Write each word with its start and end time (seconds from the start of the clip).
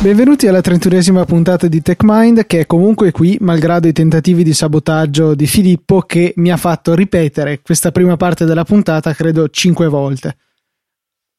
Benvenuti 0.00 0.46
alla 0.46 0.60
trentunesima 0.60 1.24
puntata 1.24 1.66
di 1.66 1.82
TechMind 1.82 2.46
che 2.46 2.60
è 2.60 2.66
comunque 2.66 3.10
qui 3.10 3.36
malgrado 3.40 3.88
i 3.88 3.92
tentativi 3.92 4.44
di 4.44 4.54
sabotaggio 4.54 5.34
di 5.34 5.48
Filippo 5.48 6.02
che 6.02 6.34
mi 6.36 6.52
ha 6.52 6.56
fatto 6.56 6.94
ripetere 6.94 7.60
questa 7.62 7.90
prima 7.90 8.16
parte 8.16 8.44
della 8.44 8.62
puntata 8.62 9.12
credo 9.12 9.48
cinque 9.48 9.88
volte. 9.88 10.36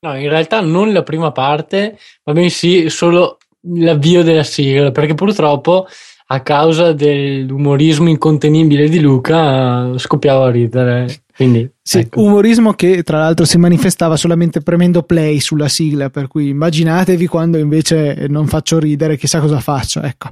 No, 0.01 0.13
in 0.17 0.27
realtà 0.27 0.59
non 0.59 0.91
la 0.91 1.03
prima 1.03 1.31
parte, 1.31 1.97
ma 2.25 2.33
bensì 2.33 2.89
solo 2.89 3.37
l'avvio 3.61 4.23
della 4.23 4.43
sigla, 4.43 4.91
perché 4.91 5.13
purtroppo 5.13 5.87
a 6.27 6.41
causa 6.41 6.91
dell'umorismo 6.91 8.09
incontenibile 8.09 8.89
di 8.89 8.99
Luca 8.99 9.97
scoppiavo 9.97 10.43
a 10.43 10.51
ridere. 10.51 11.23
Quindi, 11.39 11.71
sì, 11.81 11.99
ecco. 11.99 12.21
umorismo 12.21 12.73
che 12.73 13.01
tra 13.01 13.19
l'altro 13.19 13.45
si 13.45 13.57
manifestava 13.57 14.17
solamente 14.17 14.59
premendo 14.59 15.03
play 15.03 15.39
sulla 15.39 15.69
sigla, 15.69 16.09
per 16.09 16.27
cui 16.27 16.49
immaginatevi 16.49 17.27
quando 17.27 17.57
invece 17.57 18.25
non 18.27 18.45
faccio 18.45 18.77
ridere, 18.77 19.15
chissà 19.15 19.39
cosa 19.39 19.61
faccio, 19.61 20.01
ecco. 20.01 20.31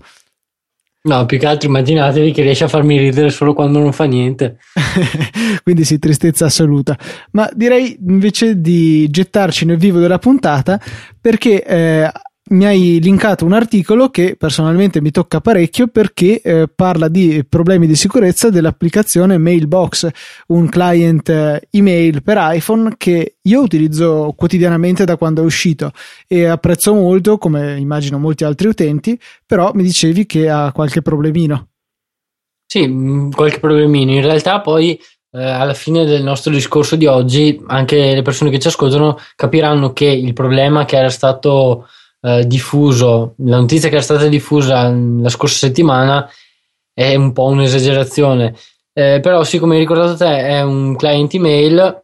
No, 1.04 1.26
più 1.26 1.40
che 1.40 1.46
altro 1.46 1.70
immaginatevi 1.70 2.34
che 2.34 2.42
riesce 2.42 2.66
a 2.66 2.68
farmi 2.68 2.98
ridere 2.98 3.30
solo 3.30 3.54
quando 3.54 3.80
non 3.80 3.94
fa 3.94 4.04
niente. 4.04 4.58
Quindi 5.64 5.86
sì, 5.86 5.98
tristezza 5.98 6.48
assoluta. 6.48 6.98
Ma 7.32 7.50
direi 7.54 7.98
invece 8.06 8.60
di 8.60 9.10
gettarci 9.10 9.64
nel 9.64 9.78
vivo 9.78 10.00
della 10.00 10.20
puntata 10.20 10.78
perché 11.22 11.64
eh, 11.64 12.12
mi 12.50 12.66
hai 12.66 13.00
linkato 13.02 13.46
un 13.46 13.54
articolo 13.54 14.10
che 14.10 14.36
personalmente 14.38 15.02
mi 15.02 15.12
tocca 15.12 15.42
parecchio 15.42 15.88
perché 15.88 16.42
eh, 16.42 16.68
parla 16.74 17.08
di 17.08 17.46
problemi 17.48 17.88
di 17.88 17.96
sicurezza 17.96 18.50
dell'applicazione 18.50 19.38
Mailbox, 19.38 20.10
un 20.48 20.70
client 20.70 21.28
eh, 21.30 21.68
email 21.72 22.22
per 22.24 22.38
iPhone 22.40 22.94
che 22.98 23.38
io 23.42 23.62
utilizzo 23.62 24.34
quotidianamente 24.36 25.04
da 25.04 25.18
quando 25.18 25.42
è 25.42 25.46
uscito 25.46 25.92
e 26.28 26.46
apprezzo 26.46 26.94
molto, 26.94 27.38
come 27.38 27.78
immagino 27.78 28.18
molti 28.20 28.44
altri 28.44 28.68
utenti, 28.68 29.20
però 29.46 29.72
mi 29.74 29.84
dicevi 29.84 30.26
che 30.26 30.50
ha 30.50 30.72
qualche 30.72 31.02
problemino. 31.02 31.68
Sì, 32.66 32.88
mm, 32.88 33.32
qualche 33.32 33.60
problemino. 33.60 34.12
In 34.12 34.22
realtà 34.22 34.62
poi 34.62 35.00
eh, 35.32 35.44
alla 35.44 35.74
fine 35.74 36.06
del 36.06 36.24
nostro 36.24 36.52
discorso 36.52 36.96
di 36.96 37.06
oggi 37.06 37.62
anche 37.68 38.14
le 38.14 38.22
persone 38.22 38.50
che 38.50 38.60
ci 38.60 38.68
ascoltano 38.68 39.18
capiranno 39.36 39.92
che 39.92 40.06
il 40.06 40.34
problema 40.34 40.86
che 40.86 40.98
era 40.98 41.10
stato 41.10 41.88
eh, 42.22 42.46
diffuso, 42.48 43.36
la 43.38 43.58
notizia 43.58 43.90
che 43.90 43.96
era 43.96 44.04
stata 44.04 44.28
diffusa 44.28 44.90
la 44.90 45.30
scorsa 45.30 45.68
settimana 45.68 46.30
è 46.94 47.16
un 47.16 47.32
po' 47.34 47.46
un'esagerazione. 47.46 48.56
Eh, 48.94 49.20
però, 49.22 49.44
sì, 49.44 49.58
hai 49.58 49.78
ricordato 49.78 50.16
te, 50.18 50.40
è 50.40 50.62
un 50.62 50.96
client 50.96 51.34
email 51.36 52.04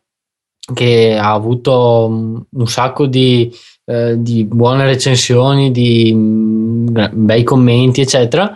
che 0.74 1.18
ha 1.18 1.34
avuto 1.34 2.46
un 2.50 2.68
sacco 2.68 3.08
di, 3.08 3.52
eh, 3.86 4.16
di 4.22 4.46
buone 4.46 4.86
recensioni, 4.86 5.72
di 5.72 6.14
mh, 6.14 7.10
bei 7.14 7.44
commenti, 7.44 8.02
eccetera. 8.02 8.56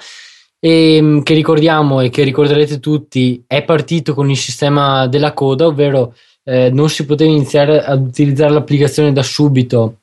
E 0.59 1.21
che 1.23 1.33
ricordiamo 1.33 2.01
e 2.01 2.09
che 2.09 2.23
ricorderete 2.23 2.79
tutti, 2.79 3.43
è 3.47 3.63
partito 3.63 4.13
con 4.13 4.29
il 4.29 4.37
sistema 4.37 5.07
della 5.07 5.33
coda, 5.33 5.67
ovvero 5.67 6.13
eh, 6.43 6.69
non 6.71 6.89
si 6.89 7.05
poteva 7.05 7.31
iniziare 7.31 7.83
ad 7.83 8.05
utilizzare 8.05 8.53
l'applicazione 8.53 9.11
da 9.11 9.23
subito 9.23 10.01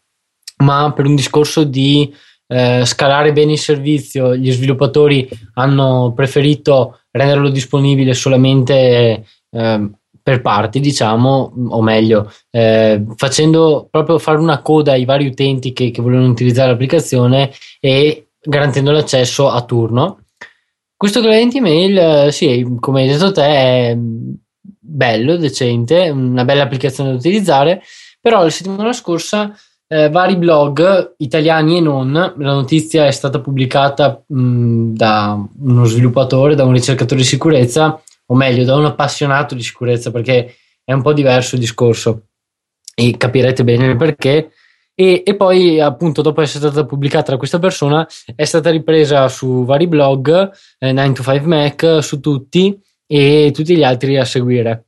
ma 0.64 0.92
per 0.92 1.06
un 1.06 1.14
discorso 1.14 1.64
di 1.64 2.12
eh, 2.46 2.84
scalare 2.84 3.32
bene 3.32 3.52
il 3.52 3.58
servizio, 3.58 4.34
gli 4.34 4.50
sviluppatori 4.50 5.28
hanno 5.54 6.12
preferito 6.14 7.00
renderlo 7.10 7.48
disponibile 7.48 8.14
solamente 8.14 9.24
eh, 9.50 9.90
per 10.22 10.40
parti, 10.40 10.80
diciamo, 10.80 11.52
o 11.68 11.82
meglio, 11.82 12.32
eh, 12.50 13.04
facendo 13.16 13.86
proprio 13.90 14.18
fare 14.18 14.38
una 14.38 14.62
coda 14.62 14.92
ai 14.92 15.04
vari 15.04 15.26
utenti 15.26 15.74
che, 15.74 15.90
che 15.90 16.00
volevano 16.00 16.30
utilizzare 16.30 16.70
l'applicazione 16.70 17.52
e 17.78 18.28
garantendo 18.40 18.90
l'accesso 18.90 19.50
a 19.50 19.62
turno. 19.64 20.20
Questo 20.96 21.20
client 21.20 21.54
email, 21.54 21.98
eh, 21.98 22.32
sì, 22.32 22.66
come 22.80 23.02
hai 23.02 23.08
detto 23.08 23.32
te, 23.32 23.42
è 23.42 23.96
bello, 23.98 25.36
decente, 25.36 26.08
una 26.08 26.44
bella 26.44 26.62
applicazione 26.62 27.10
da 27.10 27.16
utilizzare, 27.16 27.82
però 28.18 28.42
la 28.42 28.50
settimana 28.50 28.94
scorsa 28.94 29.54
eh, 29.86 30.08
vari 30.08 30.36
blog 30.36 31.14
italiani 31.18 31.78
e 31.78 31.80
non. 31.80 32.12
La 32.12 32.52
notizia 32.52 33.06
è 33.06 33.10
stata 33.10 33.40
pubblicata 33.40 34.22
mh, 34.26 34.92
da 34.94 35.38
uno 35.60 35.84
sviluppatore, 35.84 36.54
da 36.54 36.64
un 36.64 36.72
ricercatore 36.72 37.20
di 37.20 37.26
sicurezza, 37.26 38.00
o 38.26 38.34
meglio, 38.34 38.64
da 38.64 38.76
un 38.76 38.86
appassionato 38.86 39.54
di 39.54 39.62
sicurezza, 39.62 40.10
perché 40.10 40.56
è 40.82 40.92
un 40.92 41.02
po' 41.02 41.12
diverso 41.12 41.54
il 41.54 41.60
discorso 41.60 42.28
e 42.94 43.16
capirete 43.16 43.64
bene 43.64 43.96
perché. 43.96 44.52
E, 44.96 45.22
e, 45.24 45.34
poi, 45.34 45.80
appunto, 45.80 46.22
dopo 46.22 46.40
essere 46.40 46.68
stata 46.70 46.86
pubblicata 46.86 47.32
da 47.32 47.36
questa 47.36 47.58
persona, 47.58 48.06
è 48.34 48.44
stata 48.44 48.70
ripresa 48.70 49.28
su 49.28 49.64
vari 49.64 49.88
blog, 49.88 50.50
eh, 50.78 50.92
9 50.92 51.12
to 51.12 51.22
5 51.22 51.40
Mac, 51.46 51.98
su 52.00 52.20
tutti 52.20 52.78
e 53.06 53.50
tutti 53.52 53.76
gli 53.76 53.82
altri 53.82 54.16
a 54.16 54.24
seguire 54.24 54.86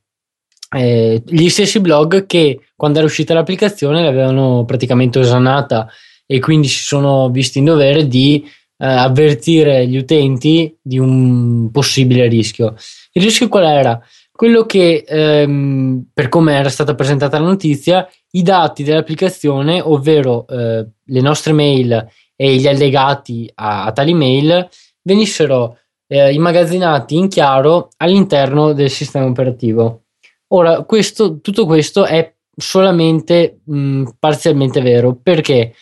eh, 0.75 1.21
gli 1.25 1.49
stessi 1.49 1.79
blog 1.79 2.25
che 2.25 2.59
quando 2.75 2.97
era 2.97 3.07
uscita 3.07 3.33
l'applicazione 3.33 4.03
l'avevano 4.03 4.65
praticamente 4.65 5.19
osannata 5.19 5.89
e 6.25 6.39
quindi 6.39 6.67
si 6.67 6.83
sono 6.83 7.29
visti 7.29 7.59
in 7.59 7.65
dovere 7.65 8.07
di 8.07 8.43
eh, 8.77 8.85
avvertire 8.85 9.87
gli 9.87 9.97
utenti 9.97 10.77
di 10.81 10.99
un 10.99 11.69
possibile 11.71 12.27
rischio. 12.27 12.75
Il 13.13 13.23
rischio 13.23 13.47
qual 13.47 13.63
era? 13.63 14.01
Quello 14.31 14.65
che, 14.65 15.03
ehm, 15.07 16.09
per 16.13 16.29
come 16.29 16.53
era 16.53 16.69
stata 16.69 16.93
presentata 16.93 17.39
la 17.39 17.45
notizia, 17.45 18.07
i 18.31 18.43
dati 18.43 18.83
dell'applicazione, 18.83 19.81
ovvero 19.81 20.45
eh, 20.47 20.85
le 21.03 21.21
nostre 21.21 21.53
mail 21.53 22.07
e 22.35 22.55
gli 22.55 22.67
allegati 22.67 23.49
a, 23.55 23.85
a 23.85 23.91
tali 23.91 24.13
mail, 24.13 24.69
venissero 25.01 25.79
eh, 26.07 26.31
immagazzinati 26.31 27.15
in 27.15 27.29
chiaro 27.29 27.89
all'interno 27.97 28.73
del 28.73 28.91
sistema 28.91 29.25
operativo. 29.25 30.03
Ora, 30.49 30.83
questo, 30.83 31.39
tutto 31.41 31.65
questo 31.65 32.05
è 32.05 32.33
solamente 32.55 33.59
mh, 33.63 34.03
parzialmente 34.17 34.81
vero 34.81 35.15
perché 35.21 35.73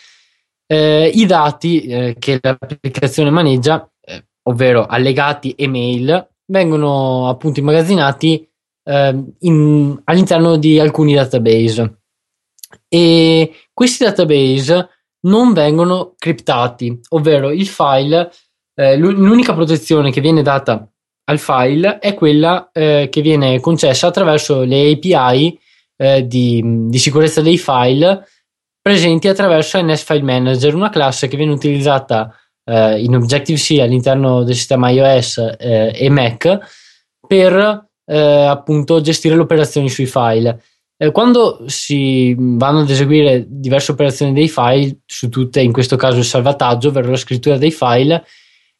eh, 0.67 1.11
i 1.13 1.25
dati 1.25 1.85
eh, 1.85 2.15
che 2.17 2.39
l'applicazione 2.41 3.29
maneggia, 3.29 3.87
eh, 4.01 4.25
ovvero 4.43 4.85
allegati 4.85 5.51
e 5.51 5.67
mail, 5.67 6.27
vengono 6.47 7.29
appunto 7.29 7.59
immagazzinati 7.59 8.47
ehm, 8.83 9.33
in, 9.39 10.01
all'interno 10.03 10.57
di 10.57 10.79
alcuni 10.79 11.13
database. 11.13 11.99
E 12.87 13.51
questi 13.73 14.03
database 14.03 14.89
non 15.25 15.53
vengono 15.53 16.13
criptati, 16.17 16.99
ovvero 17.09 17.51
il 17.51 17.67
file, 17.67 18.31
eh, 18.75 18.97
l'unica 18.97 19.53
protezione 19.53 20.11
che 20.11 20.21
viene 20.21 20.41
data 20.41 20.87
al 21.25 21.39
file 21.39 21.99
è 21.99 22.13
quella 22.13 22.69
eh, 22.71 23.07
che 23.09 23.21
viene 23.21 23.59
concessa 23.59 24.07
attraverso 24.07 24.63
le 24.63 24.91
API 24.91 25.59
eh, 25.97 26.27
di, 26.27 26.61
di, 26.87 26.97
sicurezza 26.97 27.41
dei 27.41 27.57
file 27.57 28.27
presenti 28.81 29.27
attraverso 29.27 29.81
NS 29.81 30.03
File 30.03 30.21
Manager, 30.21 30.75
una 30.75 30.89
classe 30.89 31.27
che 31.27 31.37
viene 31.37 31.53
utilizzata 31.53 32.31
eh, 32.65 33.01
in 33.01 33.15
Objective-C 33.15 33.79
all'interno 33.79 34.43
del 34.43 34.53
sistema 34.53 34.89
iOS 34.89 35.55
eh, 35.57 35.91
e 35.95 36.09
Mac 36.09 36.59
per 37.27 37.87
eh, 38.05 38.17
appunto 38.17 39.01
gestire 39.01 39.35
le 39.35 39.41
operazioni 39.41 39.89
sui 39.89 40.05
file. 40.05 40.61
Eh, 40.97 41.09
quando 41.09 41.63
si 41.65 42.35
vanno 42.37 42.81
ad 42.81 42.89
eseguire 42.89 43.45
diverse 43.47 43.91
operazioni 43.91 44.33
dei 44.33 44.47
file, 44.47 44.99
su 45.05 45.29
tutte 45.29 45.61
in 45.61 45.71
questo 45.71 45.95
caso 45.95 46.19
il 46.19 46.23
salvataggio, 46.23 46.89
ovvero 46.89 47.09
la 47.09 47.17
scrittura 47.17 47.57
dei 47.57 47.71
file, 47.71 48.23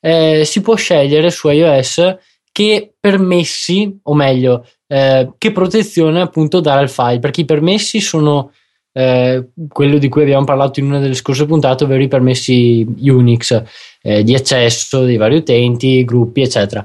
si 0.05 0.61
può 0.61 0.75
scegliere 0.75 1.31
su 1.31 1.50
iOS 1.50 2.16
che 2.55 2.93
permessi, 2.97 3.99
o 4.03 4.13
meglio, 4.13 4.66
eh, 4.87 5.34
che 5.37 5.52
protezione 5.52 6.22
appunto 6.22 6.61
dare 6.61 6.79
al 6.79 6.90
file, 6.90 7.19
perché 7.19 7.41
i 7.41 7.46
permessi 7.46 7.99
sono 7.99 8.53
eh, 8.93 9.49
quello 9.67 9.97
di 9.97 10.07
cui 10.07 10.22
abbiamo 10.22 10.46
parlato 10.46 10.79
in 10.79 10.85
una 10.85 10.99
delle 10.99 11.16
scorse 11.16 11.46
puntate, 11.46 11.84
ovvero 11.84 12.02
i 12.02 12.07
permessi 12.07 12.87
Unix 13.02 13.61
eh, 14.02 14.23
di 14.23 14.34
accesso 14.34 15.03
dei 15.03 15.17
vari 15.17 15.35
utenti, 15.35 16.05
gruppi, 16.05 16.43
eccetera. 16.43 16.81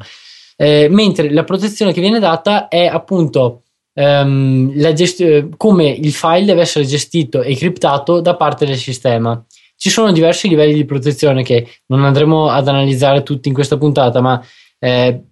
Eh, 0.56 0.88
mentre 0.90 1.32
la 1.32 1.44
protezione 1.44 1.92
che 1.92 2.00
viene 2.00 2.18
data 2.18 2.66
è 2.66 2.86
appunto 2.86 3.62
ehm, 3.94 4.74
gest- 4.92 5.50
come 5.56 5.88
il 5.88 6.12
file 6.12 6.46
deve 6.46 6.62
essere 6.62 6.84
gestito 6.84 7.42
e 7.42 7.54
criptato 7.54 8.20
da 8.20 8.34
parte 8.34 8.66
del 8.66 8.76
sistema. 8.76 9.40
Ci 9.76 9.88
sono 9.88 10.10
diversi 10.10 10.48
livelli 10.48 10.74
di 10.74 10.84
protezione 10.84 11.44
che 11.44 11.64
non 11.86 12.04
andremo 12.04 12.48
ad 12.48 12.66
analizzare 12.66 13.22
tutti 13.22 13.46
in 13.46 13.54
questa 13.54 13.78
puntata, 13.78 14.20
ma 14.20 14.44
eh, 14.80 15.26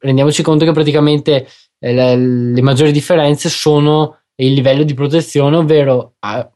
rendiamoci 0.00 0.42
conto 0.42 0.64
che 0.64 0.72
praticamente 0.72 1.46
eh, 1.78 1.92
le, 1.92 2.16
le, 2.16 2.62
maggiori 2.62 2.90
differenze 2.92 3.48
sono 3.48 4.18
il 4.36 4.52
livello 4.52 4.82
di 4.82 4.94
protezione, 4.94 5.56
ovvero 5.56 6.14
eh, 6.20 6.48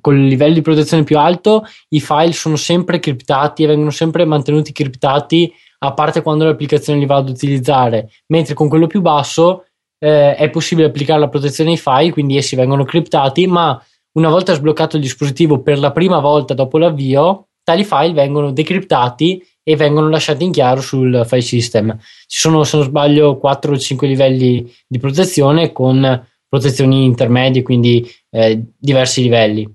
con 0.00 0.18
il 0.18 0.26
livello 0.26 0.54
di 0.54 0.62
protezione 0.62 1.04
più 1.04 1.18
alto 1.18 1.64
i 1.90 2.00
file 2.00 2.32
sono 2.32 2.56
sempre 2.56 2.98
criptati 2.98 3.62
e 3.62 3.66
vengono 3.66 3.90
sempre 3.90 4.24
mantenuti 4.24 4.72
criptati 4.72 5.52
a 5.82 5.94
parte 5.94 6.22
quando 6.22 6.44
l'applicazione 6.44 6.98
li 6.98 7.06
va 7.06 7.16
ad 7.16 7.30
utilizzare, 7.30 8.10
mentre 8.26 8.54
con 8.54 8.68
quello 8.68 8.86
più 8.86 9.00
basso 9.00 9.64
eh, 9.98 10.34
è 10.34 10.50
possibile 10.50 10.88
applicare 10.88 11.20
la 11.20 11.28
protezione 11.28 11.70
ai 11.70 11.78
file, 11.78 12.12
quindi 12.12 12.36
essi 12.36 12.54
vengono 12.54 12.84
criptati, 12.84 13.46
ma 13.46 13.82
una 14.12 14.28
volta 14.28 14.54
sbloccato 14.54 14.96
il 14.96 15.02
dispositivo 15.02 15.62
per 15.62 15.78
la 15.78 15.92
prima 15.92 16.18
volta 16.18 16.52
dopo 16.52 16.76
l'avvio, 16.76 17.48
tali 17.62 17.84
file 17.84 18.12
vengono 18.12 18.50
decriptati 18.52 19.42
e 19.62 19.76
vengono 19.76 20.08
lasciati 20.08 20.44
in 20.44 20.52
chiaro 20.52 20.80
sul 20.80 21.24
file 21.26 21.40
system. 21.40 21.96
Ci 22.26 22.38
sono, 22.38 22.64
se 22.64 22.76
non 22.76 22.86
sbaglio, 22.86 23.38
4 23.38 23.72
o 23.72 23.78
5 23.78 24.06
livelli 24.06 24.72
di 24.86 24.98
protezione 24.98 25.72
con 25.72 26.26
protezioni 26.48 27.04
intermedie, 27.04 27.62
quindi 27.62 28.08
eh, 28.30 28.62
diversi 28.76 29.22
livelli. 29.22 29.68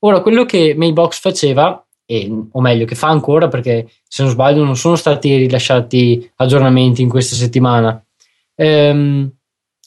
Ora, 0.00 0.20
quello 0.20 0.44
che 0.44 0.74
Mailbox 0.76 1.20
faceva, 1.20 1.84
e, 2.04 2.30
o 2.50 2.60
meglio, 2.60 2.84
che 2.84 2.94
fa 2.94 3.08
ancora, 3.08 3.48
perché 3.48 3.88
se 4.06 4.22
non 4.22 4.32
sbaglio 4.32 4.64
non 4.64 4.76
sono 4.76 4.96
stati 4.96 5.36
rilasciati 5.36 6.30
aggiornamenti 6.36 7.02
in 7.02 7.08
questa 7.08 7.36
settimana, 7.36 8.04
ehm, 8.54 9.30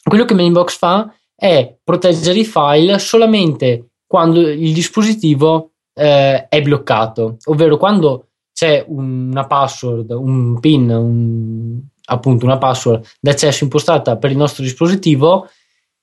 quello 0.03 0.25
che 0.25 0.33
Mailbox 0.33 0.77
fa 0.77 1.13
è 1.35 1.77
proteggere 1.83 2.39
i 2.39 2.45
file 2.45 2.99
solamente 2.99 3.91
quando 4.05 4.39
il 4.39 4.73
dispositivo 4.73 5.73
eh, 5.93 6.47
è 6.47 6.61
bloccato, 6.61 7.37
ovvero 7.45 7.77
quando 7.77 8.28
c'è 8.59 8.83
una 8.89 9.47
password, 9.47 10.09
un 10.11 10.59
PIN, 10.59 10.89
un, 10.89 11.79
appunto 12.07 12.43
una 12.43 12.57
password 12.57 13.05
d'accesso 13.21 13.63
impostata 13.63 14.17
per 14.17 14.31
il 14.31 14.37
nostro 14.37 14.63
dispositivo, 14.63 15.47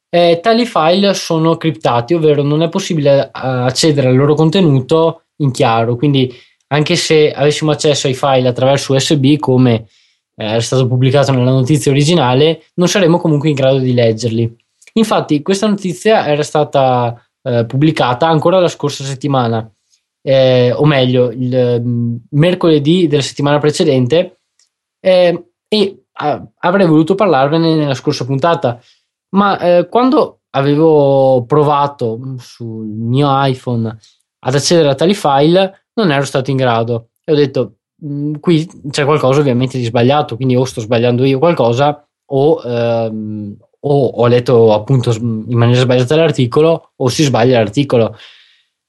eh, 0.09 0.41
tali 0.43 0.65
file 0.65 1.13
sono 1.13 1.59
criptati, 1.59 2.15
ovvero 2.15 2.43
non 2.43 2.63
è 2.63 2.71
possibile 2.71 3.27
eh, 3.27 3.31
accedere 3.33 4.09
al 4.09 4.17
loro 4.17 4.33
contenuto 4.33 5.25
in 5.41 5.51
chiaro. 5.51 5.97
Quindi, 5.97 6.35
anche 6.69 6.97
se 6.97 7.31
avessimo 7.31 7.73
accesso 7.73 8.07
ai 8.07 8.15
file 8.15 8.49
attraverso 8.49 8.95
USB, 8.95 9.37
come 9.37 9.89
eh, 10.35 10.57
è 10.57 10.61
stato 10.61 10.87
pubblicato 10.87 11.33
nella 11.33 11.51
notizia 11.51 11.91
originale, 11.91 12.63
non 12.77 12.89
saremmo 12.89 13.19
comunque 13.19 13.51
in 13.51 13.55
grado 13.55 13.81
di 13.81 13.93
leggerli. 13.93 14.57
Infatti, 14.95 15.43
questa 15.43 15.67
notizia 15.67 16.27
era 16.27 16.43
stata 16.43 17.23
eh, 17.43 17.67
pubblicata 17.67 18.27
ancora 18.27 18.61
la 18.61 18.69
scorsa 18.69 19.05
settimana, 19.05 19.71
eh, 20.29 20.73
o 20.73 20.85
meglio, 20.85 21.31
il 21.31 21.81
mm, 21.81 22.17
mercoledì 22.31 23.07
della 23.07 23.23
settimana 23.23 23.59
precedente, 23.59 24.41
eh, 25.01 25.51
e 25.69 26.05
avrei 26.13 26.87
voluto 26.87 27.15
parlarvene 27.15 27.77
nella 27.77 27.95
scorsa 27.95 28.25
puntata, 28.25 28.81
ma 29.37 29.57
eh, 29.59 29.89
quando 29.89 30.41
avevo 30.51 31.45
provato 31.47 32.19
sul 32.39 32.87
mio 32.87 33.29
iPhone 33.31 33.97
ad 34.41 34.55
accedere 34.55 34.89
a 34.89 34.95
tali 34.97 35.15
file, 35.15 35.91
non 35.95 36.11
ero 36.11 36.25
stato 36.25 36.51
in 36.51 36.57
grado 36.57 37.11
e 37.25 37.33
ho 37.33 37.37
detto 37.37 37.77
mm, 38.05 38.35
qui 38.41 38.69
c'è 38.91 39.05
qualcosa 39.05 39.39
ovviamente 39.39 39.79
di 39.79 39.85
sbagliato, 39.85 40.35
quindi 40.35 40.57
o 40.57 40.65
sto 40.65 40.81
sbagliando 40.81 41.25
io 41.25 41.39
qualcosa 41.39 42.05
o, 42.33 42.61
ehm, 42.65 43.57
o 43.79 44.07
ho 44.07 44.27
letto 44.27 44.73
appunto 44.73 45.15
in 45.15 45.57
maniera 45.57 45.83
sbagliata 45.83 46.17
l'articolo 46.17 46.95
o 46.97 47.09
si 47.09 47.23
sbaglia 47.23 47.59
l'articolo. 47.59 48.17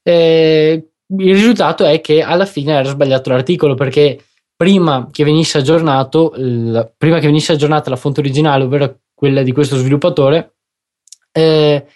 E 0.02 0.94
il 1.16 1.34
risultato 1.34 1.84
è 1.84 2.00
che 2.00 2.22
alla 2.22 2.46
fine 2.46 2.72
era 2.72 2.88
sbagliato 2.88 3.30
l'articolo 3.30 3.74
perché 3.74 4.22
prima 4.54 5.08
che 5.10 5.24
venisse 5.24 5.58
aggiornato, 5.58 6.34
il, 6.36 6.92
prima 6.96 7.18
che 7.18 7.26
venisse 7.26 7.52
aggiornata 7.52 7.90
la 7.90 7.96
fonte 7.96 8.20
originale, 8.20 8.64
ovvero 8.64 8.98
quella 9.14 9.42
di 9.42 9.52
questo 9.52 9.76
sviluppatore, 9.76 10.56
eh, 11.32 11.86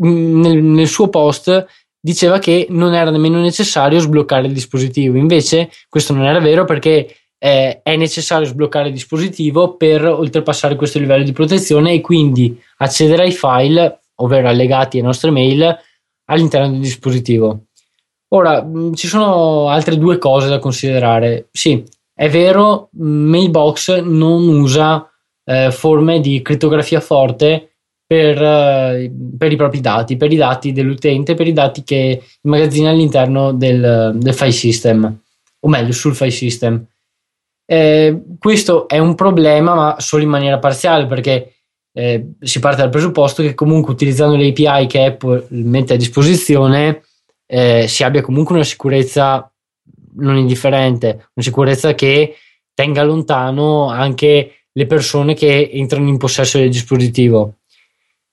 nel, 0.00 0.62
nel, 0.62 0.86
suo 0.86 1.08
post 1.08 1.66
diceva 2.00 2.38
che 2.38 2.66
non 2.70 2.94
era 2.94 3.10
nemmeno 3.10 3.40
necessario 3.40 4.00
sbloccare 4.00 4.46
il 4.46 4.52
dispositivo. 4.52 5.16
Invece 5.16 5.70
questo 5.88 6.12
non 6.12 6.24
era 6.24 6.40
vero 6.40 6.64
perché 6.64 7.14
eh, 7.38 7.80
è 7.82 7.96
necessario 7.96 8.46
sbloccare 8.46 8.88
il 8.88 8.94
dispositivo 8.94 9.76
per 9.76 10.04
oltrepassare 10.04 10.76
questo 10.76 10.98
livello 10.98 11.24
di 11.24 11.32
protezione 11.32 11.92
e 11.92 12.00
quindi 12.00 12.60
accedere 12.78 13.22
ai 13.22 13.32
file, 13.32 14.00
ovvero 14.16 14.48
allegati 14.48 14.98
alle 14.98 15.06
nostre 15.06 15.30
mail, 15.30 15.76
all'interno 16.26 16.70
del 16.70 16.80
dispositivo. 16.80 17.67
Ora, 18.30 18.62
mh, 18.62 18.94
ci 18.94 19.06
sono 19.06 19.68
altre 19.68 19.96
due 19.96 20.18
cose 20.18 20.48
da 20.48 20.58
considerare. 20.58 21.48
Sì, 21.50 21.82
è 22.14 22.28
vero, 22.28 22.88
Mailbox 22.92 24.00
non 24.00 24.48
usa 24.48 25.10
eh, 25.44 25.70
forme 25.70 26.20
di 26.20 26.42
crittografia 26.42 27.00
forte 27.00 27.76
per, 28.06 28.42
eh, 28.42 29.12
per, 29.38 29.52
i 29.52 29.56
propri 29.56 29.80
dati, 29.80 30.16
per 30.16 30.32
i 30.32 30.36
dati 30.36 30.72
dell'utente, 30.72 31.34
per 31.34 31.46
i 31.46 31.52
dati 31.52 31.82
che 31.84 32.22
immagazzina 32.42 32.90
all'interno 32.90 33.52
del, 33.52 34.14
del 34.16 34.34
file 34.34 34.50
system, 34.50 35.20
o 35.60 35.68
meglio 35.68 35.92
sul 35.92 36.14
file 36.14 36.30
system. 36.30 36.86
Eh, 37.64 38.22
questo 38.38 38.88
è 38.88 38.98
un 38.98 39.14
problema, 39.14 39.74
ma 39.74 39.96
solo 39.98 40.22
in 40.22 40.30
maniera 40.30 40.58
parziale, 40.58 41.06
perché 41.06 41.52
eh, 41.92 42.32
si 42.40 42.60
parte 42.60 42.80
dal 42.80 42.90
presupposto 42.90 43.42
che 43.42 43.54
comunque 43.54 43.92
utilizzando 43.92 44.36
le 44.36 44.48
API 44.48 44.86
che 44.86 45.04
Apple 45.04 45.46
mette 45.50 45.94
a 45.94 45.96
disposizione 45.96 47.02
eh, 47.50 47.88
si 47.88 48.04
abbia 48.04 48.20
comunque 48.20 48.54
una 48.54 48.64
sicurezza 48.64 49.50
non 50.16 50.36
indifferente, 50.36 51.08
una 51.08 51.44
sicurezza 51.44 51.94
che 51.94 52.36
tenga 52.74 53.02
lontano 53.02 53.88
anche 53.88 54.66
le 54.70 54.86
persone 54.86 55.34
che 55.34 55.70
entrano 55.72 56.08
in 56.08 56.18
possesso 56.18 56.58
del 56.58 56.70
dispositivo. 56.70 57.54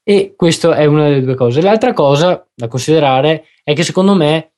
E 0.04 0.34
questa 0.36 0.76
è 0.76 0.86
una 0.86 1.08
delle 1.08 1.24
due 1.24 1.36
cose. 1.36 1.62
L'altra 1.62 1.94
cosa 1.94 2.46
da 2.54 2.68
considerare 2.68 3.46
è 3.64 3.74
che 3.74 3.84
secondo 3.84 4.14
me 4.14 4.52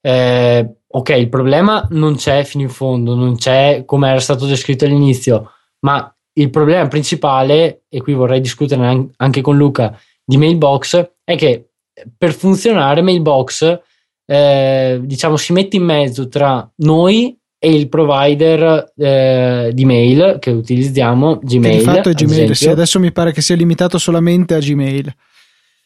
eh, 0.00 0.76
ok, 0.86 1.08
il 1.10 1.28
problema 1.28 1.86
non 1.90 2.16
c'è 2.16 2.44
fino 2.44 2.64
in 2.64 2.68
fondo, 2.68 3.14
non 3.14 3.36
c'è 3.36 3.84
come 3.84 4.08
era 4.10 4.20
stato 4.20 4.46
descritto 4.46 4.84
all'inizio, 4.84 5.52
ma 5.80 6.14
il 6.34 6.50
problema 6.50 6.86
principale, 6.88 7.82
e 7.88 8.00
qui 8.00 8.14
vorrei 8.14 8.40
discutere 8.40 9.10
anche 9.16 9.40
con 9.40 9.56
Luca, 9.56 9.98
di 10.24 10.36
Mailbox, 10.36 11.12
è 11.24 11.36
che 11.36 11.71
per 12.16 12.32
funzionare 12.32 13.02
Mailbox, 13.02 13.80
eh, 14.24 15.00
diciamo, 15.02 15.36
si 15.36 15.52
mette 15.52 15.76
in 15.76 15.84
mezzo 15.84 16.28
tra 16.28 16.68
noi 16.76 17.36
e 17.58 17.74
il 17.74 17.88
provider 17.88 18.92
eh, 18.96 19.70
di 19.72 19.84
mail 19.84 20.38
che 20.40 20.50
utilizziamo, 20.50 21.38
Gmail. 21.42 21.78
Di 21.78 21.84
fatto 21.84 22.08
è 22.08 22.14
Gmail, 22.14 22.56
sì, 22.56 22.68
adesso 22.68 22.98
mi 22.98 23.12
pare 23.12 23.32
che 23.32 23.40
sia 23.40 23.54
limitato 23.54 23.98
solamente 23.98 24.54
a 24.54 24.58
Gmail. 24.58 25.14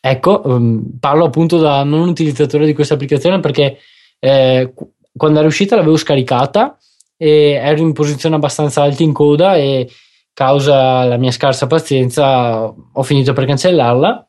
Ecco, 0.00 0.42
um, 0.44 0.96
parlo 1.00 1.24
appunto 1.24 1.58
da 1.58 1.82
non 1.82 2.08
utilizzatore 2.08 2.64
di 2.64 2.72
questa 2.72 2.94
applicazione 2.94 3.40
perché 3.40 3.78
eh, 4.20 4.72
quando 5.16 5.38
era 5.38 5.48
uscita 5.48 5.74
l'avevo 5.76 5.96
scaricata 5.96 6.78
e 7.16 7.52
ero 7.52 7.80
in 7.80 7.92
posizione 7.92 8.36
abbastanza 8.36 8.82
alta 8.82 9.02
in 9.02 9.12
coda 9.12 9.56
e 9.56 9.90
causa 10.32 11.04
la 11.04 11.16
mia 11.16 11.30
scarsa 11.30 11.66
pazienza 11.66 12.66
ho 12.66 13.02
finito 13.02 13.32
per 13.32 13.46
cancellarla. 13.46 14.28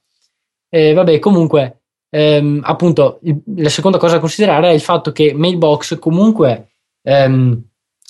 E 0.69 0.93
vabbè, 0.93 1.19
comunque, 1.19 1.81
ehm, 2.09 2.62
appunto, 2.63 3.19
il, 3.24 3.41
la 3.57 3.69
seconda 3.69 3.97
cosa 3.97 4.15
da 4.15 4.19
considerare 4.19 4.69
è 4.69 4.74
il 4.74 4.81
fatto 4.81 5.12
che 5.12 5.33
Mailbox 5.33 6.00
comunque 6.00 6.71
ehm, 7.03 7.62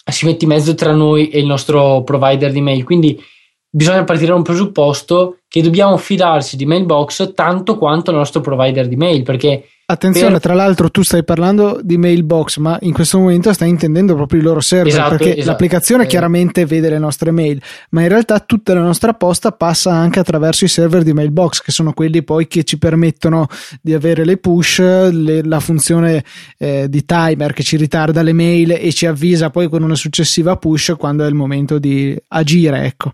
si 0.09 0.25
mette 0.25 0.45
in 0.45 0.51
mezzo 0.51 0.73
tra 0.73 0.93
noi 0.93 1.29
e 1.29 1.39
il 1.39 1.45
nostro 1.45 2.03
provider 2.03 2.51
di 2.51 2.61
mail. 2.61 2.83
Quindi 2.83 3.21
bisogna 3.69 4.03
partire 4.03 4.29
da 4.29 4.35
un 4.35 4.43
presupposto 4.43 5.39
che 5.47 5.61
dobbiamo 5.61 5.97
fidarci 5.97 6.55
di 6.55 6.65
Mailbox 6.65 7.33
tanto 7.33 7.77
quanto 7.77 8.11
il 8.11 8.17
nostro 8.17 8.41
provider 8.41 8.87
di 8.87 8.95
mail, 8.95 9.23
perché 9.23 9.65
Attenzione, 9.89 10.33
per... 10.33 10.41
tra 10.41 10.53
l'altro 10.53 10.91
tu 10.91 11.01
stai 11.01 11.23
parlando 11.23 11.79
di 11.81 11.97
Mailbox, 11.97 12.57
ma 12.57 12.77
in 12.81 12.91
questo 12.91 13.19
momento 13.19 13.53
stai 13.53 13.69
intendendo 13.69 14.15
proprio 14.15 14.41
i 14.41 14.43
loro 14.43 14.59
server, 14.59 14.87
esatto, 14.87 15.09
perché 15.11 15.31
esatto. 15.31 15.47
l'applicazione 15.47 16.03
eh. 16.03 16.07
chiaramente 16.07 16.65
vede 16.65 16.89
le 16.89 16.99
nostre 16.99 17.31
mail, 17.31 17.61
ma 17.91 18.01
in 18.01 18.09
realtà 18.09 18.41
tutta 18.41 18.73
la 18.73 18.81
nostra 18.81 19.13
posta 19.13 19.53
passa 19.53 19.93
anche 19.93 20.19
attraverso 20.19 20.65
i 20.65 20.67
server 20.67 21.03
di 21.03 21.13
Mailbox, 21.13 21.61
che 21.61 21.71
sono 21.71 21.93
quelli 21.93 22.21
poi 22.21 22.47
che 22.47 22.65
ci 22.65 22.77
permettono 22.77 23.47
di 23.81 23.93
avere 23.93 24.25
le 24.25 24.35
push, 24.35 24.79
le, 24.79 25.41
la 25.45 25.61
funzione 25.61 26.21
eh, 26.57 26.89
di 26.89 27.05
timer 27.05 27.53
che 27.53 27.63
ci 27.63 27.77
ritarda 27.77 28.21
le 28.21 28.33
mail 28.33 28.73
e 28.73 28.91
ci 28.91 29.05
avvisa 29.05 29.51
poi 29.51 29.69
con 29.69 29.83
una 29.83 29.95
successiva 29.95 30.57
push 30.57 30.95
quando 30.97 31.23
è 31.23 31.29
il 31.29 31.33
momento 31.33 31.79
di 31.79 32.13
agire, 32.27 32.83
ecco. 32.83 33.13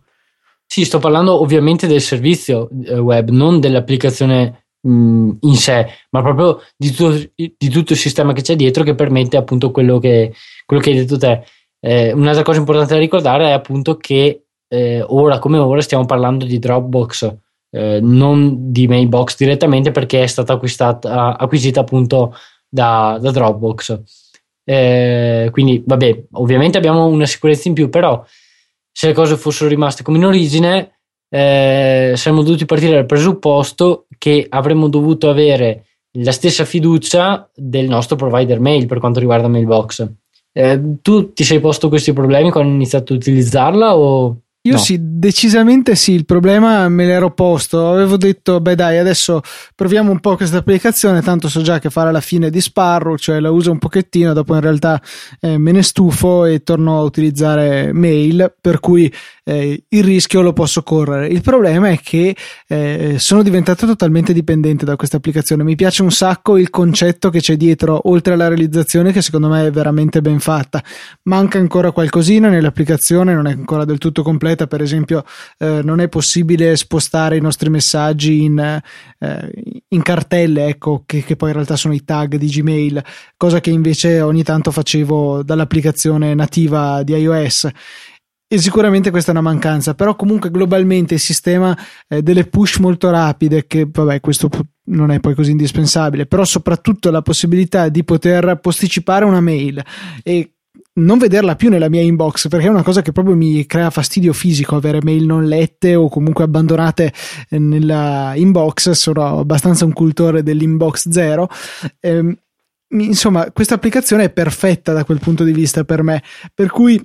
Sì, 0.66 0.86
sto 0.86 0.98
parlando 0.98 1.40
ovviamente 1.40 1.86
del 1.86 2.02
servizio 2.02 2.68
eh, 2.84 2.98
web, 2.98 3.30
non 3.30 3.60
dell'applicazione 3.60 4.63
in 4.86 5.56
sé, 5.56 5.88
ma 6.10 6.22
proprio 6.22 6.62
di 6.76 6.92
tutto, 6.92 7.32
di 7.36 7.70
tutto, 7.70 7.94
il 7.94 8.00
sistema 8.00 8.34
che 8.34 8.42
c'è 8.42 8.56
dietro 8.56 8.84
che 8.84 8.96
permette 8.96 9.38
appunto 9.38 9.72
quello 9.72 9.98
che, 10.00 10.34
quello 10.66 10.82
che 10.82 10.90
hai 10.90 10.98
detto 10.98 11.18
te. 11.18 11.44
Eh, 11.80 12.12
un'altra 12.12 12.44
cosa 12.44 12.60
importante 12.60 12.94
da 12.94 13.00
ricordare 13.00 13.48
è 13.48 13.52
appunto 13.52 13.98
che 13.98 14.46
eh, 14.68 15.04
ora 15.06 15.40
come 15.40 15.58
ora 15.58 15.82
stiamo 15.82 16.06
parlando 16.06 16.46
di 16.46 16.60
Dropbox, 16.60 17.36
eh, 17.72 18.00
non 18.02 18.72
di 18.72 18.88
Mailbox 18.88 19.38
direttamente 19.38 19.92
perché 19.92 20.24
è 20.24 20.28
stata 20.28 20.54
acquisita 20.54 21.80
appunto 21.80 22.36
da, 22.68 23.18
da 23.22 23.32
Dropbox. 23.32 24.02
Eh, 24.66 25.50
quindi, 25.52 25.84
vabbè, 25.86 26.26
ovviamente 26.34 26.78
abbiamo 26.78 27.06
una 27.06 27.26
sicurezza 27.26 27.68
in 27.68 27.74
più, 27.74 27.90
però 27.90 28.24
se 28.92 29.08
le 29.08 29.14
cose 29.14 29.38
fossero 29.38 29.70
rimaste 29.70 30.04
come 30.04 30.18
in 30.18 30.26
origine, 30.26 31.00
eh, 31.36 32.14
saremmo 32.16 32.44
dovuti 32.44 32.66
partire 32.66 32.94
dal 32.94 33.08
presupposto 33.08 34.06
che 34.20 34.46
avremmo 34.48 34.88
dovuto 34.88 35.30
avere 35.32 35.86
la 36.20 36.32
stessa 36.32 36.64
fiducia 36.64 37.50
del 37.56 37.88
nostro 37.88 38.16
provider 38.16 38.60
mail 38.60 38.86
per 38.86 39.00
quanto 39.00 39.20
riguarda 39.20 39.48
Mailbox. 39.48 40.08
Eh, 40.52 40.80
tu 41.02 41.34
ti 41.34 41.44
sei 41.44 41.60
posto 41.60 41.90
questi 41.90 42.14
problemi 42.14 42.52
quando 42.52 42.70
hai 42.70 42.76
iniziato 42.76 43.14
a 43.14 43.16
utilizzarla 43.16 43.98
o 43.98 44.42
Io 44.66 44.76
no. 44.76 44.80
sì, 44.80 44.98
decisamente 44.98 45.94
sì, 45.94 46.14
il 46.14 46.24
problema 46.24 46.88
me 46.88 47.06
l'ero 47.06 47.34
posto, 47.34 47.90
avevo 47.90 48.16
detto 48.16 48.62
beh 48.62 48.76
dai 48.76 48.98
adesso 48.98 49.42
proviamo 49.76 50.10
un 50.10 50.22
po' 50.22 50.38
questa 50.38 50.60
applicazione, 50.60 51.22
tanto 51.22 51.50
so 51.50 51.62
già 51.62 51.80
che 51.80 51.90
fare 51.90 52.14
la 52.14 52.22
fine 52.22 52.50
di 52.50 52.62
Sparrow, 52.62 53.18
cioè 53.18 53.42
la 53.42 53.52
uso 53.52 53.72
un 53.72 53.78
pochettino, 53.78 54.32
dopo 54.32 54.56
in 54.56 54.62
realtà 54.62 55.02
eh, 55.42 55.58
me 55.58 55.74
ne 55.74 55.84
stufo 55.84 56.46
e 56.46 56.64
torno 56.64 56.98
a 56.98 57.02
utilizzare 57.02 57.92
mail, 57.92 58.56
per 58.62 58.80
cui 58.80 59.14
eh, 59.44 59.84
il 59.86 60.04
rischio 60.06 60.42
lo 60.42 60.54
posso 60.54 60.82
correre. 60.82 61.28
Il 61.28 61.42
problema 61.42 61.90
è 61.90 62.00
che 62.02 62.34
eh, 62.66 63.16
sono 63.18 63.44
diventato 63.44 63.86
totalmente 63.86 64.32
dipendente 64.32 64.86
da 64.86 64.96
questa 64.96 65.18
applicazione, 65.18 65.66
mi 65.66 65.76
piace 65.76 66.04
un 66.04 66.12
sacco 66.12 66.58
il 66.58 66.70
concetto 66.70 67.30
che 67.30 67.42
c'è 67.42 67.58
dietro, 67.58 68.00
oltre 68.06 68.32
alla 68.32 68.48
realizzazione 68.48 69.12
che 69.12 69.22
secondo 69.22 69.50
me 69.50 69.66
è 69.66 69.72
veramente 69.72 70.22
ben 70.22 70.40
fatta, 70.40 70.82
manca 71.24 71.58
ancora 71.58 71.92
qualcosina 71.92 72.48
nell'applicazione, 72.48 73.34
non 73.34 73.48
è 73.48 73.52
ancora 73.52 73.84
del 73.84 73.98
tutto 73.98 74.24
completa 74.24 74.52
completa, 74.54 74.68
per 74.68 74.82
esempio 74.82 75.24
eh, 75.58 75.82
non 75.84 76.00
è 76.00 76.08
possibile 76.08 76.76
spostare 76.76 77.38
i 77.38 77.42
nostri 77.42 77.70
messaggi 77.70 78.44
in, 78.44 78.60
eh, 78.60 79.52
in 79.90 80.02
cartelle, 80.02 80.68
ecco, 80.68 81.04
che, 81.06 81.24
che, 81.24 81.36
poi 81.36 81.50
in 81.50 81.56
realtà 81.56 81.76
sono 81.76 81.94
i 81.94 82.04
tag 82.04 82.36
di 82.36 82.48
Gmail, 82.48 83.04
cosa 83.36 83.60
che 83.60 83.72
invece 83.72 84.22
ogni 84.22 84.44
tanto 84.44 84.72
facevo 84.72 85.44
dall'applicazione 85.44 86.34
nativa 86.34 87.04
di 87.04 87.14
iOS. 87.14 87.70
E 88.48 88.60
sicuramente 88.60 89.10
questa 89.10 89.32
è 89.32 89.34
una 89.34 89.50
mancanza, 89.50 89.96
però 89.96 90.16
comunque 90.16 90.52
globalmente 90.52 91.16
il 91.16 91.20
sistema 91.20 91.76
eh, 92.08 92.22
delle 92.22 92.46
push 92.46 92.78
molto 92.78 93.10
rapide, 93.10 93.66
che 93.66 93.88
vabbè, 93.92 94.20
questo 94.20 94.48
non 94.86 95.10
è 95.10 95.20
poi 95.20 95.34
così 95.34 95.52
indispensabile, 95.52 96.28
però 96.28 96.46
soprattutto 96.46 97.10
la 97.10 97.24
possibilità 97.24 97.90
di 97.90 98.04
poter 98.04 98.60
posticipare 98.62 99.26
una 99.26 99.42
mail 99.42 99.84
e 100.22 100.54
non 100.96 101.18
vederla 101.18 101.56
più 101.56 101.70
nella 101.70 101.90
mia 101.90 102.02
inbox 102.02 102.48
perché 102.48 102.68
è 102.68 102.70
una 102.70 102.84
cosa 102.84 103.02
che 103.02 103.12
proprio 103.12 103.36
mi 103.36 103.66
crea 103.66 103.90
fastidio 103.90 104.32
fisico 104.34 104.76
avere 104.76 105.00
mail 105.02 105.26
non 105.26 105.46
lette 105.46 105.96
o 105.96 106.08
comunque 106.10 106.44
abbandonate 106.44 107.14
nella 107.50 108.34
inbox. 108.36 108.92
Sono 108.92 109.40
abbastanza 109.40 109.86
un 109.86 109.94
cultore 109.94 110.44
dell'inbox 110.44 111.10
zero. 111.10 111.50
Ehm, 112.00 112.36
insomma 112.90 113.52
questa 113.52 113.76
applicazione 113.76 114.26
è 114.26 114.30
perfetta 114.30 114.94
da 114.94 115.04
quel 115.04 115.20
punto 115.20 115.44
di 115.44 115.52
vista 115.52 115.84
per 115.84 116.04
me 116.04 116.22
per 116.54 116.70
cui 116.70 117.02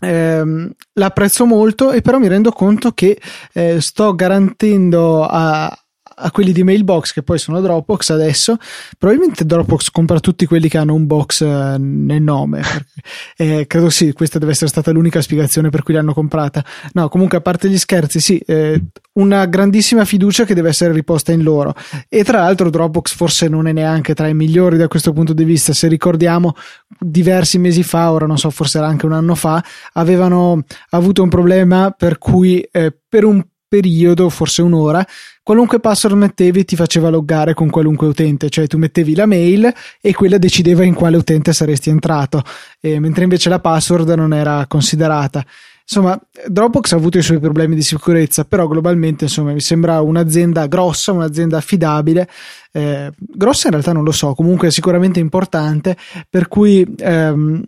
ehm, 0.00 0.72
l'apprezzo 0.94 1.46
molto 1.46 1.92
e 1.92 2.00
però 2.00 2.18
mi 2.18 2.26
rendo 2.26 2.50
conto 2.50 2.90
che 2.90 3.20
eh, 3.52 3.80
sto 3.80 4.14
garantendo 4.16 5.24
a 5.24 5.85
a 6.18 6.30
quelli 6.30 6.52
di 6.52 6.62
Mailbox 6.62 7.12
che 7.12 7.22
poi 7.22 7.38
sono 7.38 7.60
Dropbox 7.60 8.10
adesso. 8.10 8.56
Probabilmente 8.98 9.44
Dropbox 9.44 9.90
compra 9.90 10.18
tutti 10.20 10.46
quelli 10.46 10.68
che 10.68 10.78
hanno 10.78 10.94
un 10.94 11.06
box 11.06 11.42
eh, 11.42 11.76
nel 11.78 12.22
nome 12.22 12.62
eh, 13.36 13.66
credo 13.66 13.90
sì 13.90 14.12
questa 14.12 14.38
deve 14.38 14.52
essere 14.52 14.68
stata 14.68 14.90
l'unica 14.90 15.20
spiegazione 15.20 15.70
per 15.70 15.82
cui 15.82 15.94
l'hanno 15.94 16.14
comprata. 16.14 16.64
No 16.92 17.08
comunque 17.08 17.38
a 17.38 17.40
parte 17.40 17.68
gli 17.68 17.78
scherzi 17.78 18.20
sì 18.20 18.38
eh, 18.38 18.82
una 19.14 19.46
grandissima 19.46 20.04
fiducia 20.04 20.44
che 20.44 20.54
deve 20.54 20.70
essere 20.70 20.92
riposta 20.92 21.32
in 21.32 21.42
loro. 21.42 21.74
E 22.08 22.24
tra 22.24 22.40
l'altro 22.40 22.70
Dropbox 22.70 23.14
forse 23.14 23.48
non 23.48 23.66
è 23.66 23.72
neanche 23.72 24.14
tra 24.14 24.28
i 24.28 24.34
migliori 24.34 24.76
da 24.76 24.88
questo 24.88 25.12
punto 25.12 25.32
di 25.32 25.44
vista. 25.44 25.72
Se 25.72 25.88
ricordiamo 25.88 26.54
diversi 26.98 27.58
mesi 27.58 27.82
fa 27.82 28.10
ora 28.12 28.26
non 28.26 28.38
so 28.38 28.50
forse 28.50 28.78
era 28.78 28.86
anche 28.86 29.06
un 29.06 29.12
anno 29.12 29.34
fa 29.34 29.62
avevano 29.92 30.64
avuto 30.90 31.22
un 31.22 31.28
problema 31.28 31.90
per 31.90 32.18
cui 32.18 32.60
eh, 32.70 32.96
per 33.08 33.24
un 33.24 33.44
periodo, 33.68 34.28
forse 34.28 34.62
un'ora, 34.62 35.06
qualunque 35.42 35.80
password 35.80 36.16
mettevi 36.16 36.64
ti 36.64 36.76
faceva 36.76 37.08
loggare 37.08 37.54
con 37.54 37.70
qualunque 37.70 38.06
utente, 38.06 38.48
cioè 38.48 38.66
tu 38.66 38.78
mettevi 38.78 39.14
la 39.14 39.26
mail 39.26 39.72
e 40.00 40.14
quella 40.14 40.38
decideva 40.38 40.84
in 40.84 40.94
quale 40.94 41.16
utente 41.16 41.52
saresti 41.52 41.90
entrato, 41.90 42.42
e 42.80 42.98
mentre 43.00 43.24
invece 43.24 43.48
la 43.48 43.60
password 43.60 44.08
non 44.10 44.32
era 44.32 44.64
considerata. 44.66 45.44
Insomma, 45.88 46.20
Dropbox 46.48 46.92
ha 46.92 46.96
avuto 46.96 47.16
i 47.18 47.22
suoi 47.22 47.38
problemi 47.38 47.76
di 47.76 47.82
sicurezza, 47.82 48.44
però 48.44 48.66
globalmente 48.66 49.24
insomma, 49.24 49.52
mi 49.52 49.60
sembra 49.60 50.00
un'azienda 50.00 50.66
grossa, 50.66 51.12
un'azienda 51.12 51.58
affidabile. 51.58 52.28
Eh, 52.72 53.12
grossa 53.16 53.68
in 53.68 53.72
realtà 53.72 53.92
non 53.92 54.02
lo 54.02 54.10
so, 54.10 54.34
comunque 54.34 54.72
sicuramente 54.72 55.20
importante, 55.20 55.96
per 56.28 56.48
cui 56.48 56.84
ehm, 56.98 57.62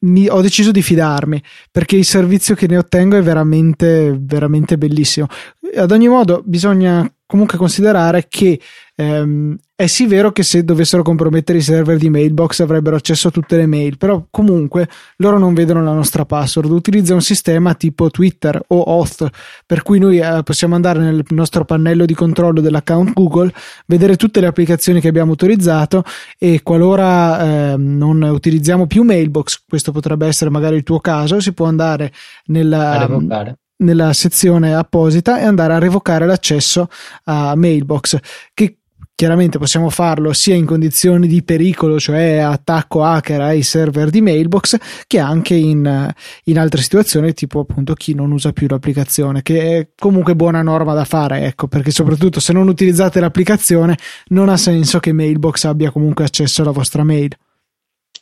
mi, 0.00 0.28
ho 0.28 0.40
deciso 0.40 0.70
di 0.70 0.82
fidarmi 0.82 1.42
perché 1.70 1.96
il 1.96 2.04
servizio 2.04 2.54
che 2.54 2.66
ne 2.66 2.78
ottengo 2.78 3.16
è 3.16 3.22
veramente, 3.22 4.16
veramente 4.18 4.78
bellissimo. 4.78 5.26
Ad 5.74 5.90
ogni 5.90 6.08
modo, 6.08 6.42
bisogna 6.44 7.10
comunque 7.26 7.58
considerare 7.58 8.26
che 8.28 8.60
ehm, 9.00 9.56
è 9.74 9.86
sì 9.86 10.06
vero 10.06 10.30
che 10.30 10.42
se 10.42 10.62
dovessero 10.62 11.02
compromettere 11.02 11.56
i 11.56 11.62
server 11.62 11.96
di 11.96 12.10
Mailbox 12.10 12.60
avrebbero 12.60 12.96
accesso 12.96 13.28
a 13.28 13.30
tutte 13.30 13.56
le 13.56 13.64
mail, 13.64 13.96
però 13.96 14.26
comunque 14.30 14.88
loro 15.16 15.38
non 15.38 15.54
vedono 15.54 15.82
la 15.82 15.94
nostra 15.94 16.26
password. 16.26 16.70
Utilizza 16.70 17.14
un 17.14 17.22
sistema 17.22 17.72
tipo 17.74 18.10
Twitter 18.10 18.60
o 18.68 18.82
Auth, 18.82 19.26
per 19.64 19.82
cui 19.82 19.98
noi 19.98 20.18
eh, 20.18 20.42
possiamo 20.44 20.74
andare 20.74 21.00
nel 21.00 21.24
nostro 21.30 21.64
pannello 21.64 22.04
di 22.04 22.12
controllo 22.12 22.60
dell'account 22.60 23.14
Google, 23.14 23.52
vedere 23.86 24.16
tutte 24.16 24.40
le 24.40 24.48
applicazioni 24.48 25.00
che 25.00 25.08
abbiamo 25.08 25.30
autorizzato 25.30 26.04
e 26.38 26.60
qualora 26.62 27.72
eh, 27.72 27.76
non 27.78 28.20
utilizziamo 28.20 28.86
più 28.86 29.02
Mailbox, 29.02 29.62
questo 29.66 29.92
potrebbe 29.92 30.26
essere 30.26 30.50
magari 30.50 30.76
il 30.76 30.82
tuo 30.82 31.00
caso, 31.00 31.40
si 31.40 31.54
può 31.54 31.64
andare 31.64 32.12
nella 32.46 33.56
nella 33.80 34.12
sezione 34.12 34.74
apposita 34.74 35.40
e 35.40 35.44
andare 35.44 35.72
a 35.72 35.78
revocare 35.78 36.26
l'accesso 36.26 36.88
a 37.24 37.54
Mailbox 37.56 38.18
che 38.54 38.79
chiaramente 39.14 39.58
possiamo 39.58 39.90
farlo 39.90 40.32
sia 40.32 40.54
in 40.54 40.64
condizioni 40.64 41.26
di 41.26 41.42
pericolo, 41.42 42.00
cioè 42.00 42.38
attacco 42.38 43.04
hacker 43.04 43.40
ai 43.40 43.62
server 43.62 44.08
di 44.08 44.22
Mailbox, 44.22 44.76
che 45.06 45.18
anche 45.18 45.54
in, 45.54 46.14
in, 46.44 46.58
altre 46.58 46.80
situazioni, 46.80 47.34
tipo 47.34 47.60
appunto 47.60 47.92
chi 47.94 48.14
non 48.14 48.32
usa 48.32 48.52
più 48.52 48.66
l'applicazione, 48.68 49.42
che 49.42 49.78
è 49.78 49.88
comunque 49.94 50.34
buona 50.34 50.62
norma 50.62 50.94
da 50.94 51.04
fare, 51.04 51.44
ecco, 51.44 51.68
perché 51.68 51.90
soprattutto 51.90 52.40
se 52.40 52.52
non 52.54 52.68
utilizzate 52.68 53.20
l'applicazione 53.20 53.98
non 54.28 54.48
ha 54.48 54.56
senso 54.56 55.00
che 55.00 55.12
Mailbox 55.12 55.64
abbia 55.64 55.90
comunque 55.90 56.24
accesso 56.24 56.62
alla 56.62 56.70
vostra 56.70 57.04
mail. 57.04 57.36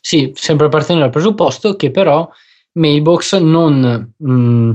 Sì, 0.01 0.31
sempre 0.35 0.69
partendo 0.69 1.01
dal 1.01 1.11
presupposto 1.11 1.75
che 1.75 1.91
però 1.91 2.29
Mailbox 2.73 3.37
non 3.37 4.13
mh, 4.17 4.31
mm, 4.31 4.71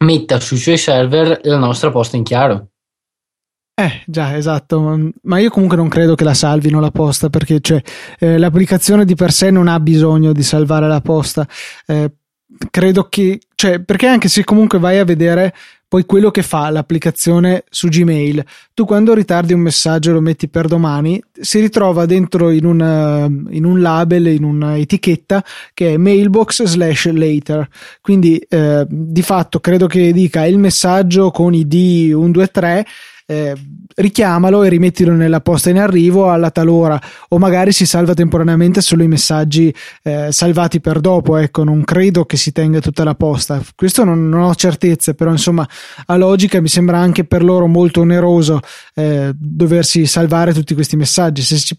metta 0.00 0.40
sui 0.40 0.56
suoi 0.56 0.76
server 0.76 1.40
la 1.42 1.58
nostra 1.58 1.90
posta 1.90 2.16
in 2.16 2.22
chiaro. 2.22 2.68
Eh, 3.76 4.02
già, 4.06 4.36
esatto, 4.36 5.10
ma 5.22 5.38
io 5.38 5.50
comunque 5.50 5.76
non 5.76 5.88
credo 5.88 6.14
che 6.14 6.22
la 6.22 6.32
salvino 6.32 6.78
la 6.78 6.92
posta 6.92 7.28
perché 7.28 7.58
cioè, 7.60 7.82
eh, 8.20 8.38
l'applicazione 8.38 9.04
di 9.04 9.16
per 9.16 9.32
sé 9.32 9.50
non 9.50 9.66
ha 9.66 9.80
bisogno 9.80 10.32
di 10.32 10.44
salvare 10.44 10.86
la 10.86 11.00
posta. 11.00 11.44
Eh, 11.84 12.12
credo 12.70 13.08
che, 13.08 13.40
cioè, 13.56 13.80
perché 13.80 14.06
anche 14.06 14.28
se 14.28 14.44
comunque 14.44 14.78
vai 14.78 14.98
a 14.98 15.04
vedere 15.04 15.52
poi 15.88 16.06
quello 16.06 16.30
che 16.30 16.42
fa 16.42 16.70
l'applicazione 16.70 17.64
su 17.68 17.88
Gmail, 17.88 18.44
tu 18.74 18.84
quando 18.84 19.12
ritardi 19.12 19.52
un 19.52 19.60
messaggio 19.60 20.10
e 20.10 20.12
lo 20.12 20.20
metti 20.20 20.48
per 20.48 20.66
domani, 20.66 21.22
si 21.32 21.60
ritrova 21.60 22.06
dentro 22.06 22.50
in, 22.50 22.66
una, 22.66 23.26
in 23.26 23.64
un 23.64 23.80
label, 23.80 24.26
in 24.26 24.44
un'etichetta 24.44 25.44
che 25.72 25.94
è 25.94 25.96
mailbox 25.96 26.62
slash 26.62 27.10
later. 27.12 27.68
Quindi 28.00 28.38
eh, 28.38 28.86
di 28.88 29.22
fatto 29.22 29.58
credo 29.58 29.86
che 29.86 30.12
dica 30.12 30.44
il 30.46 30.58
messaggio 30.58 31.30
con 31.30 31.54
ID 31.54 32.10
123 32.10 32.86
eh, 33.26 33.54
richiamalo 33.96 34.62
e 34.64 34.68
rimettilo 34.68 35.12
nella 35.12 35.40
posta 35.40 35.70
in 35.70 35.78
arrivo 35.78 36.30
alla 36.30 36.50
talora 36.50 37.00
o 37.28 37.38
magari 37.38 37.72
si 37.72 37.86
salva 37.86 38.12
temporaneamente 38.12 38.80
solo 38.80 39.02
i 39.02 39.08
messaggi 39.08 39.74
eh, 40.02 40.30
salvati 40.30 40.80
per 40.80 41.00
dopo 41.00 41.36
ecco 41.36 41.64
non 41.64 41.84
credo 41.84 42.24
che 42.24 42.36
si 42.36 42.52
tenga 42.52 42.80
tutta 42.80 43.04
la 43.04 43.14
posta. 43.14 43.62
Questo 43.74 44.04
non, 44.04 44.28
non 44.28 44.42
ho 44.42 44.54
certezze 44.54 45.14
però 45.14 45.30
insomma 45.30 45.66
a 46.06 46.16
logica 46.16 46.60
mi 46.60 46.68
sembra 46.68 46.98
anche 46.98 47.24
per 47.24 47.42
loro 47.42 47.66
molto 47.66 48.00
oneroso 48.00 48.60
eh, 48.94 49.32
doversi 49.34 50.06
salvare 50.06 50.52
tutti 50.52 50.74
questi 50.74 50.96
messaggi. 50.96 51.42
Se, 51.42 51.76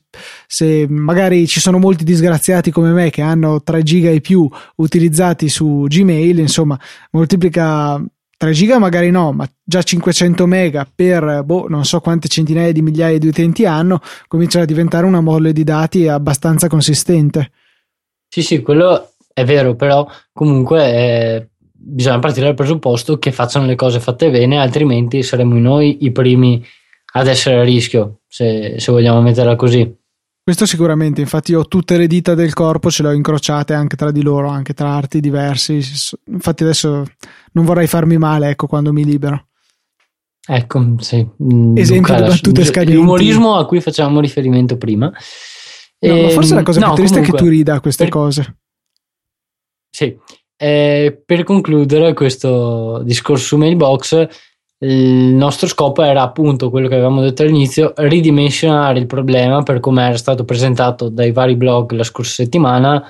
se 0.48 0.88
magari 0.90 1.46
ci 1.48 1.60
sono 1.60 1.78
molti 1.78 2.04
disgraziati 2.04 2.72
come 2.72 2.92
me 2.92 3.10
che 3.10 3.22
hanno 3.22 3.62
3 3.62 3.84
giga 3.84 4.10
e 4.10 4.22
più 4.22 4.50
utilizzati 4.78 5.48
su 5.50 5.86
Gmail 5.88 6.40
insomma 6.40 6.80
moltiplica 7.12 8.02
3 8.38 8.52
giga 8.52 8.80
magari 8.80 9.12
no, 9.12 9.32
ma 9.32 9.50
già 9.64 9.82
500 9.82 10.46
mega 10.46 10.88
per 10.94 11.44
boh, 11.44 11.68
non 11.70 11.86
so 11.86 12.02
quante 12.02 12.28
centinaia 12.28 12.72
di 12.72 12.82
migliaia 12.82 13.18
di 13.18 13.28
utenti 13.28 13.66
hanno, 13.66 14.02
comincia 14.28 14.62
a 14.62 14.66
diventare 14.66 15.06
una 15.06 15.22
molle 15.22 15.54
di 15.54 15.64
dati 15.64 16.08
abbastanza 16.08 16.68
consistente. 16.68 17.52
Sì, 18.28 18.42
sì, 18.42 18.62
quello 18.62 19.12
è 19.34 19.46
vero, 19.46 19.76
però 19.76 20.06
comunque 20.34 20.84
eh, 20.84 21.50
bisogna 21.72 22.20
partire 22.20 22.48
dal 22.48 22.56
presupposto 22.56 23.18
che 23.18 23.32
facciano 23.32 23.66
le 23.66 23.76
cose 23.76 24.00
fatte 24.00 24.30
bene, 24.30 24.58
altrimenti 24.58 25.24
saremo 25.24 25.58
noi 25.58 26.04
i 26.06 26.12
primi 26.12 26.66
ad 27.14 27.28
essere 27.28 27.60
a 27.60 27.64
rischio, 27.64 28.22
se, 28.28 28.76
se 28.78 28.92
vogliamo 28.92 29.22
metterla 29.22 29.56
così. 29.56 29.96
Questo 30.46 30.68
sicuramente, 30.68 31.22
infatti 31.22 31.56
ho 31.56 31.66
tutte 31.66 31.98
le 31.98 32.06
dita 32.06 32.36
del 32.36 32.54
corpo, 32.54 32.92
ce 32.92 33.02
le 33.02 33.10
ho 33.10 33.14
incrociate 33.14 33.74
anche 33.74 33.96
tra 33.96 34.12
di 34.12 34.22
loro, 34.22 34.48
anche 34.48 34.76
tra 34.76 34.94
arti 34.94 35.20
diversi. 35.20 35.82
Infatti 36.26 36.62
adesso 36.62 37.04
non 37.54 37.66
vorrei 37.66 37.88
farmi 37.88 38.20
male, 38.20 38.50
ecco, 38.50 38.68
quando 38.68 38.94
mi 38.94 39.04
libero. 39.04 39.48
Ecco, 40.48 40.98
sì. 41.00 41.28
Mm, 41.42 41.76
Esempio 41.76 42.14
Luca, 42.14 42.28
di 42.28 42.30
battute 42.30 42.64
scadenti. 42.64 42.94
L'umorismo 42.94 43.56
a 43.56 43.66
cui 43.66 43.82
facevamo 43.82 44.20
riferimento 44.20 44.78
prima. 44.78 45.08
No, 45.08 46.14
e, 46.14 46.22
ma 46.22 46.30
forse 46.30 46.54
la 46.54 46.62
cosa 46.62 46.80
no, 46.80 46.86
più 46.90 46.96
triste 46.98 47.16
comunque, 47.16 47.38
è 47.38 47.42
che 47.42 47.44
tu 47.44 47.52
rida 47.52 47.74
a 47.74 47.80
queste 47.80 48.04
per... 48.04 48.14
cose. 48.14 48.58
Sì, 49.90 50.16
eh, 50.58 51.24
per 51.26 51.44
concludere 51.44 52.14
questo 52.14 53.02
discorso 53.04 53.46
su 53.46 53.58
Mailbox, 53.58 54.28
il 54.86 55.34
nostro 55.34 55.68
scopo 55.68 56.04
era 56.04 56.22
appunto 56.22 56.70
quello 56.70 56.88
che 56.88 56.94
avevamo 56.94 57.22
detto 57.22 57.42
all'inizio, 57.42 57.94
ridimensionare 57.98 59.00
il 59.00 59.08
problema 59.08 59.64
per 59.64 59.80
come 59.80 60.06
era 60.06 60.18
stato 60.18 60.46
presentato 60.46 61.10
dai 61.10 61.32
vari 61.32 61.56
blog 61.56 61.92
la 61.92 62.04
scorsa 62.04 62.44
settimana 62.44 63.04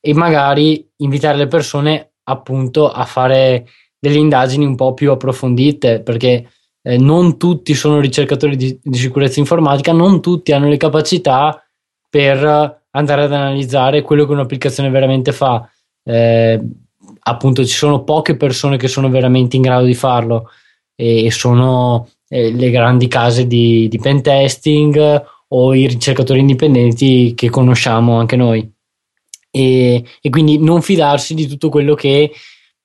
e 0.00 0.14
magari 0.14 0.86
invitare 0.96 1.38
le 1.38 1.46
persone 1.46 2.14
appunto 2.24 2.90
a 2.90 3.04
fare 3.04 3.66
delle 3.98 4.18
indagini 4.18 4.64
un 4.64 4.74
po' 4.74 4.94
più 4.94 5.12
approfondite 5.12 6.00
perché 6.00 6.50
eh, 6.82 6.98
non 6.98 7.38
tutti 7.38 7.74
sono 7.74 8.00
ricercatori 8.00 8.56
di, 8.56 8.78
di, 8.82 8.98
sicurezza 8.98 9.38
informatica, 9.40 9.92
non 9.92 10.20
tutti 10.20 10.52
hanno 10.52 10.68
le 10.68 10.76
capacità 10.76 11.62
per 12.08 12.82
andare 12.90 13.22
ad 13.22 13.32
analizzare 13.32 14.02
quello 14.02 14.26
che 14.26 14.32
un'applicazione 14.32 14.90
veramente 14.90 15.32
fa. 15.32 15.68
Eh, 16.02 16.60
appunto 17.20 17.64
ci 17.64 17.74
sono 17.74 18.02
poche 18.02 18.36
persone 18.36 18.76
che 18.76 18.88
sono 18.88 19.10
veramente 19.10 19.56
in 19.56 19.62
grado 19.62 19.84
di 19.84 19.94
farlo 19.94 20.48
e 21.00 21.30
sono 21.30 22.08
eh, 22.28 22.50
le 22.52 22.70
grandi 22.70 23.06
case 23.06 23.46
di, 23.46 23.86
di 23.88 23.98
pen 23.98 24.20
testing 24.20 25.24
o 25.48 25.74
i 25.74 25.86
ricercatori 25.86 26.40
indipendenti 26.40 27.34
che 27.36 27.50
conosciamo 27.50 28.18
anche 28.18 28.34
noi 28.34 28.68
e, 29.48 30.04
e 30.20 30.30
quindi 30.30 30.58
non 30.58 30.82
fidarsi 30.82 31.34
di 31.34 31.46
tutto 31.46 31.68
quello 31.68 31.94
che 31.94 32.32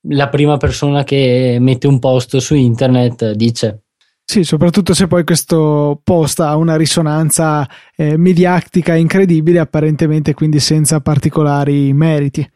la 0.10 0.30
prima 0.30 0.58
persona 0.58 1.04
che 1.04 1.58
mette 1.60 1.88
un 1.88 1.98
post 1.98 2.38
su 2.38 2.54
internet 2.54 3.32
dice. 3.32 3.80
Sì, 4.26 4.44
soprattutto 4.44 4.94
se 4.94 5.08
poi 5.08 5.24
questo 5.24 6.00
post 6.04 6.40
ha 6.40 6.56
una 6.56 6.78
risonanza 6.78 7.68
eh, 7.96 8.16
mediatica 8.16 8.96
incredibile, 8.96 9.60
apparentemente 9.60 10.34
quindi 10.34 10.60
senza 10.60 11.02
particolari 11.02 11.92
meriti. 11.94 12.48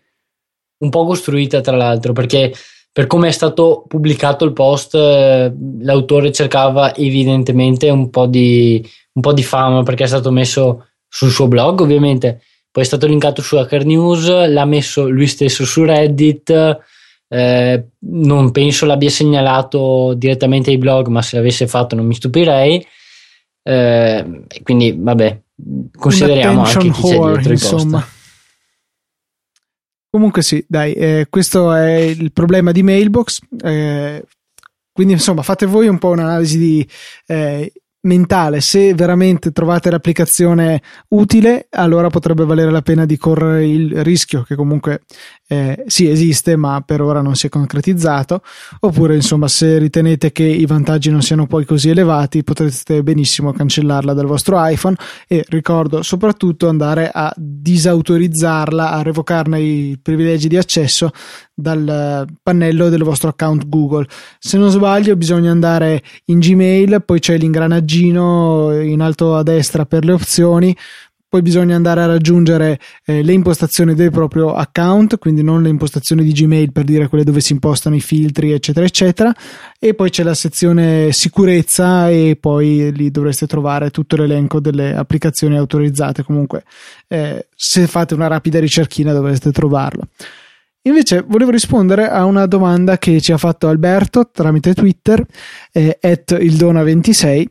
Un 0.80 0.90
po' 0.90 1.06
costruita 1.06 1.60
tra 1.62 1.76
l'altro, 1.76 2.14
perché 2.14 2.54
per 2.98 3.06
come 3.06 3.28
è 3.28 3.32
stato 3.32 3.86
pubblicato 3.88 4.44
il 4.44 4.54
post, 4.54 4.96
eh, 4.96 5.54
l'autore 5.82 6.32
cercava 6.32 6.96
evidentemente 6.96 7.92
un 7.92 8.10
po, 8.10 8.26
di, 8.26 8.84
un 9.14 9.22
po' 9.22 9.34
di 9.34 9.44
fama 9.44 9.84
perché 9.84 10.06
è 10.06 10.08
stato 10.08 10.32
messo 10.32 10.88
sul 11.08 11.30
suo 11.30 11.48
blog, 11.48 11.80
ovviamente, 11.82 12.42
poi 12.72 12.82
è 12.82 12.88
stato 12.88 13.06
linkato 13.06 13.44
su 13.44 13.56
Hacker 13.56 13.86
News, 13.86 14.48
l'ha 14.48 14.66
messo 14.66 15.08
lui 15.08 15.28
stesso 15.28 15.64
su 15.64 15.84
Reddit. 15.84 16.80
Eh, 17.28 17.86
non 18.00 18.50
penso 18.50 18.88
l'abbia 18.88 19.12
segnalato 19.12 20.16
direttamente 20.16 20.72
ai 20.72 20.80
blog, 20.80 21.06
ma 21.06 21.22
se 21.22 21.36
l'avesse 21.36 21.68
fatto 21.68 21.96
non 21.96 22.08
mi 22.08 22.16
stupirei. 22.16 22.84
Eh, 23.62 24.44
quindi, 24.64 24.96
vabbè, 24.98 25.40
consideriamo 25.96 26.64
anche 26.64 26.90
chi 26.90 27.02
c'è 27.04 27.20
dietro 27.20 27.52
insomma. 27.52 28.00
post. 28.00 28.17
Comunque 30.10 30.42
sì, 30.42 30.64
dai, 30.68 30.94
eh, 30.94 31.28
questo 31.30 31.74
è 31.74 31.96
il 31.98 32.32
problema 32.32 32.72
di 32.72 32.84
Mailbox. 32.84 33.40
Eh, 33.64 34.24
quindi 34.92 35.14
insomma 35.14 35.44
fate 35.44 35.66
voi 35.66 35.88
un 35.88 36.00
po' 36.00 36.10
un'analisi 36.10 36.58
di 36.58 36.90
eh, 37.28 37.72
mentale, 38.02 38.62
se 38.62 38.94
veramente 38.94 39.52
trovate 39.52 39.90
l'applicazione 39.90 40.82
utile, 41.10 41.68
allora 41.72 42.10
potrebbe 42.10 42.46
valere 42.46 42.72
la 42.72 42.82
pena 42.82 43.06
di 43.06 43.18
correre 43.18 43.68
il 43.68 44.04
rischio 44.04 44.44
che 44.44 44.56
comunque 44.56 45.02
eh, 45.48 45.84
sì 45.88 46.10
esiste, 46.10 46.56
ma 46.56 46.82
per 46.82 47.02
ora 47.02 47.22
non 47.22 47.36
si 47.36 47.48
è 47.48 47.50
concretizzato. 47.50 48.42
Oppure, 48.82 49.16
insomma, 49.16 49.48
se 49.48 49.78
ritenete 49.78 50.32
che 50.32 50.44
i 50.44 50.66
vantaggi 50.66 51.10
non 51.10 51.22
siano 51.22 51.48
poi 51.48 51.66
così 51.66 51.90
elevati, 51.90 52.44
potrete 52.44 53.04
benissimo 53.04 53.52
cancellarla 53.52 54.14
dal 54.14 54.26
vostro 54.26 54.64
iPhone 54.66 54.96
e 55.28 55.44
ricordo 55.50 56.02
soprattutto 56.02 56.68
andare 56.70 57.10
a 57.14 57.34
disautorizzarla, 57.36 58.92
a 58.92 59.02
revocarne 59.02 59.60
i 59.60 60.00
privilegi 60.02 60.48
di 60.48 60.58
accesso 60.58 61.12
dal 61.60 62.28
pannello 62.44 62.90
del 62.90 63.02
vostro 63.02 63.30
account 63.30 63.68
Google. 63.68 64.06
Se 64.38 64.60
non 64.60 64.70
sbaglio, 64.70 65.16
bisogna 65.16 65.50
andare 65.50 66.04
in 66.26 66.38
Gmail, 66.38 67.02
poi 67.04 67.20
c'è 67.20 67.36
l'ingranaggino 67.36 68.80
in 68.80 69.02
alto 69.02 69.36
a 69.36 69.42
destra 69.42 69.88
per 69.88 70.06
le 70.06 70.12
opzioni. 70.12 70.78
Poi 71.30 71.42
bisogna 71.42 71.76
andare 71.76 72.04
a 72.04 72.06
raggiungere 72.06 72.80
eh, 73.06 73.22
le 73.22 73.34
impostazioni 73.34 73.96
del 73.96 74.12
proprio 74.12 74.54
account, 74.54 75.18
quindi 75.18 75.44
non 75.44 75.62
le 75.62 75.68
impostazioni 75.68 76.24
di 76.24 76.32
Gmail 76.32 76.72
per 76.72 76.86
dire 76.86 77.10
quelle 77.10 77.26
dove 77.26 77.42
si 77.42 77.52
impostano 77.52 77.96
i 77.96 78.02
filtri, 78.02 78.54
eccetera, 78.54 78.86
eccetera. 78.86 79.36
E 79.78 79.94
poi 79.94 80.10
c'è 80.10 80.24
la 80.24 80.36
sezione 80.36 81.12
sicurezza 81.12 82.10
e 82.10 82.38
poi 82.40 82.94
lì 82.96 83.12
dovreste 83.12 83.46
trovare 83.46 83.90
tutto 83.90 84.16
l'elenco 84.16 84.62
delle 84.62 84.96
applicazioni 84.96 85.58
autorizzate. 85.58 86.24
Comunque, 86.24 86.64
eh, 87.10 87.48
se 87.54 87.88
fate 87.88 88.14
una 88.14 88.28
rapida 88.28 88.60
ricerchina 88.60 89.12
dovreste 89.12 89.52
trovarlo. 89.52 90.08
Invece 90.88 91.22
volevo 91.28 91.52
rispondere 91.52 92.10
a 92.10 92.24
una 92.24 92.46
domanda 92.46 92.98
che 92.98 93.20
ci 93.20 93.34
ha 93.34 93.38
fatto 93.38 93.68
Alberto 93.68 94.30
tramite 94.32 94.74
Twitter, 94.74 95.24
eh, 95.74 95.98
ildona26, 96.02 97.46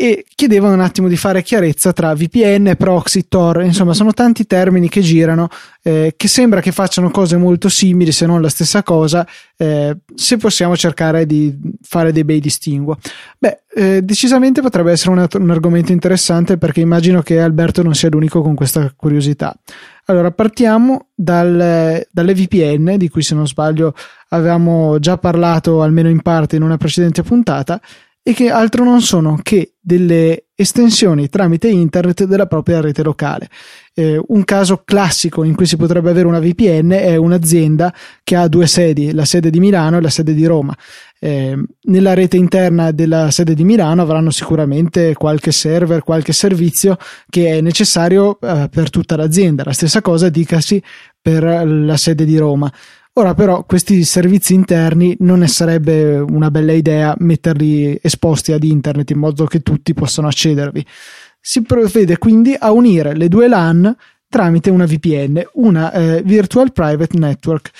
e 0.00 0.24
chiedeva 0.36 0.68
un 0.68 0.78
attimo 0.78 1.08
di 1.08 1.16
fare 1.16 1.42
chiarezza 1.42 1.92
tra 1.92 2.14
VPN, 2.14 2.74
proxy, 2.78 3.26
Tor, 3.26 3.64
insomma 3.64 3.94
sono 3.94 4.12
tanti 4.12 4.46
termini 4.46 4.88
che 4.88 5.00
girano 5.00 5.48
eh, 5.82 6.14
che 6.16 6.28
sembra 6.28 6.60
che 6.60 6.70
facciano 6.70 7.10
cose 7.10 7.36
molto 7.36 7.68
simili 7.68 8.12
se 8.12 8.24
non 8.24 8.40
la 8.40 8.48
stessa 8.48 8.84
cosa 8.84 9.26
eh, 9.56 9.96
se 10.14 10.36
possiamo 10.36 10.76
cercare 10.76 11.26
di 11.26 11.52
fare 11.82 12.12
dei 12.12 12.22
bei 12.22 12.38
distinguo. 12.38 12.96
Beh, 13.40 13.62
eh, 13.74 14.02
decisamente 14.02 14.62
potrebbe 14.62 14.92
essere 14.92 15.10
un, 15.10 15.26
un 15.32 15.50
argomento 15.50 15.90
interessante 15.90 16.58
perché 16.58 16.80
immagino 16.80 17.20
che 17.20 17.40
Alberto 17.40 17.82
non 17.82 17.96
sia 17.96 18.08
l'unico 18.08 18.40
con 18.40 18.54
questa 18.54 18.92
curiosità. 18.94 19.52
Allora, 20.04 20.30
partiamo 20.30 21.08
dal, 21.12 22.06
dalle 22.08 22.34
VPN, 22.34 22.96
di 22.96 23.08
cui 23.08 23.22
se 23.22 23.34
non 23.34 23.48
sbaglio 23.48 23.94
avevamo 24.28 24.98
già 25.00 25.18
parlato 25.18 25.82
almeno 25.82 26.08
in 26.08 26.22
parte 26.22 26.56
in 26.56 26.62
una 26.62 26.76
precedente 26.76 27.22
puntata, 27.22 27.80
e 28.28 28.34
che 28.34 28.50
altro 28.50 28.84
non 28.84 29.00
sono 29.00 29.40
che 29.42 29.76
delle 29.80 30.48
estensioni 30.54 31.30
tramite 31.30 31.68
internet 31.68 32.24
della 32.24 32.44
propria 32.44 32.82
rete 32.82 33.02
locale. 33.02 33.48
Eh, 33.94 34.20
un 34.22 34.44
caso 34.44 34.82
classico 34.84 35.44
in 35.44 35.54
cui 35.54 35.64
si 35.64 35.78
potrebbe 35.78 36.10
avere 36.10 36.26
una 36.26 36.38
VPN 36.38 36.90
è 36.90 37.16
un'azienda 37.16 37.90
che 38.22 38.36
ha 38.36 38.46
due 38.46 38.66
sedi, 38.66 39.12
la 39.12 39.24
sede 39.24 39.48
di 39.48 39.60
Milano 39.60 39.96
e 39.96 40.02
la 40.02 40.10
sede 40.10 40.34
di 40.34 40.44
Roma. 40.44 40.76
Eh, 41.18 41.58
nella 41.84 42.12
rete 42.12 42.36
interna 42.36 42.90
della 42.90 43.30
sede 43.30 43.54
di 43.54 43.64
Milano 43.64 44.02
avranno 44.02 44.28
sicuramente 44.28 45.14
qualche 45.14 45.50
server, 45.50 46.02
qualche 46.02 46.34
servizio 46.34 46.98
che 47.30 47.56
è 47.56 47.60
necessario 47.62 48.38
eh, 48.40 48.68
per 48.70 48.90
tutta 48.90 49.16
l'azienda. 49.16 49.62
La 49.64 49.72
stessa 49.72 50.02
cosa 50.02 50.28
dicasi 50.28 50.82
per 51.18 51.44
la 51.66 51.96
sede 51.96 52.26
di 52.26 52.36
Roma. 52.36 52.70
Ora 53.18 53.34
però 53.34 53.64
questi 53.64 54.04
servizi 54.04 54.54
interni 54.54 55.16
non 55.20 55.40
ne 55.40 55.48
sarebbe 55.48 56.18
una 56.18 56.52
bella 56.52 56.70
idea 56.70 57.16
metterli 57.18 57.98
esposti 58.00 58.52
ad 58.52 58.62
internet 58.62 59.10
in 59.10 59.18
modo 59.18 59.44
che 59.46 59.58
tutti 59.58 59.92
possano 59.92 60.28
accedervi. 60.28 60.86
Si 61.40 61.62
provvede 61.62 62.16
quindi 62.16 62.54
a 62.56 62.70
unire 62.70 63.16
le 63.16 63.26
due 63.26 63.48
LAN 63.48 63.92
tramite 64.28 64.70
una 64.70 64.86
VPN, 64.86 65.42
una 65.54 65.90
eh, 65.90 66.22
Virtual 66.22 66.70
Private 66.70 67.18
Network. 67.18 67.70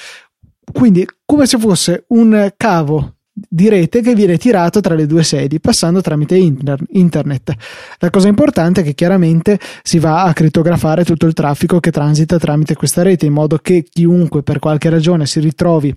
Quindi 0.72 1.06
come 1.24 1.46
se 1.46 1.56
fosse 1.56 2.04
un 2.08 2.52
cavo 2.56 3.17
di 3.48 3.68
rete 3.68 4.00
che 4.00 4.14
viene 4.14 4.38
tirato 4.38 4.80
tra 4.80 4.94
le 4.94 5.06
due 5.06 5.22
sedi 5.22 5.60
passando 5.60 6.00
tramite 6.00 6.36
inter- 6.36 6.82
internet. 6.90 7.54
La 7.98 8.10
cosa 8.10 8.28
importante 8.28 8.80
è 8.80 8.84
che 8.84 8.94
chiaramente 8.94 9.58
si 9.82 9.98
va 9.98 10.24
a 10.24 10.32
crittografare 10.32 11.04
tutto 11.04 11.26
il 11.26 11.32
traffico 11.32 11.80
che 11.80 11.90
transita 11.90 12.38
tramite 12.38 12.74
questa 12.74 13.02
rete 13.02 13.26
in 13.26 13.32
modo 13.32 13.58
che 13.58 13.84
chiunque 13.88 14.42
per 14.42 14.58
qualche 14.58 14.90
ragione 14.90 15.26
si 15.26 15.40
ritrovi 15.40 15.96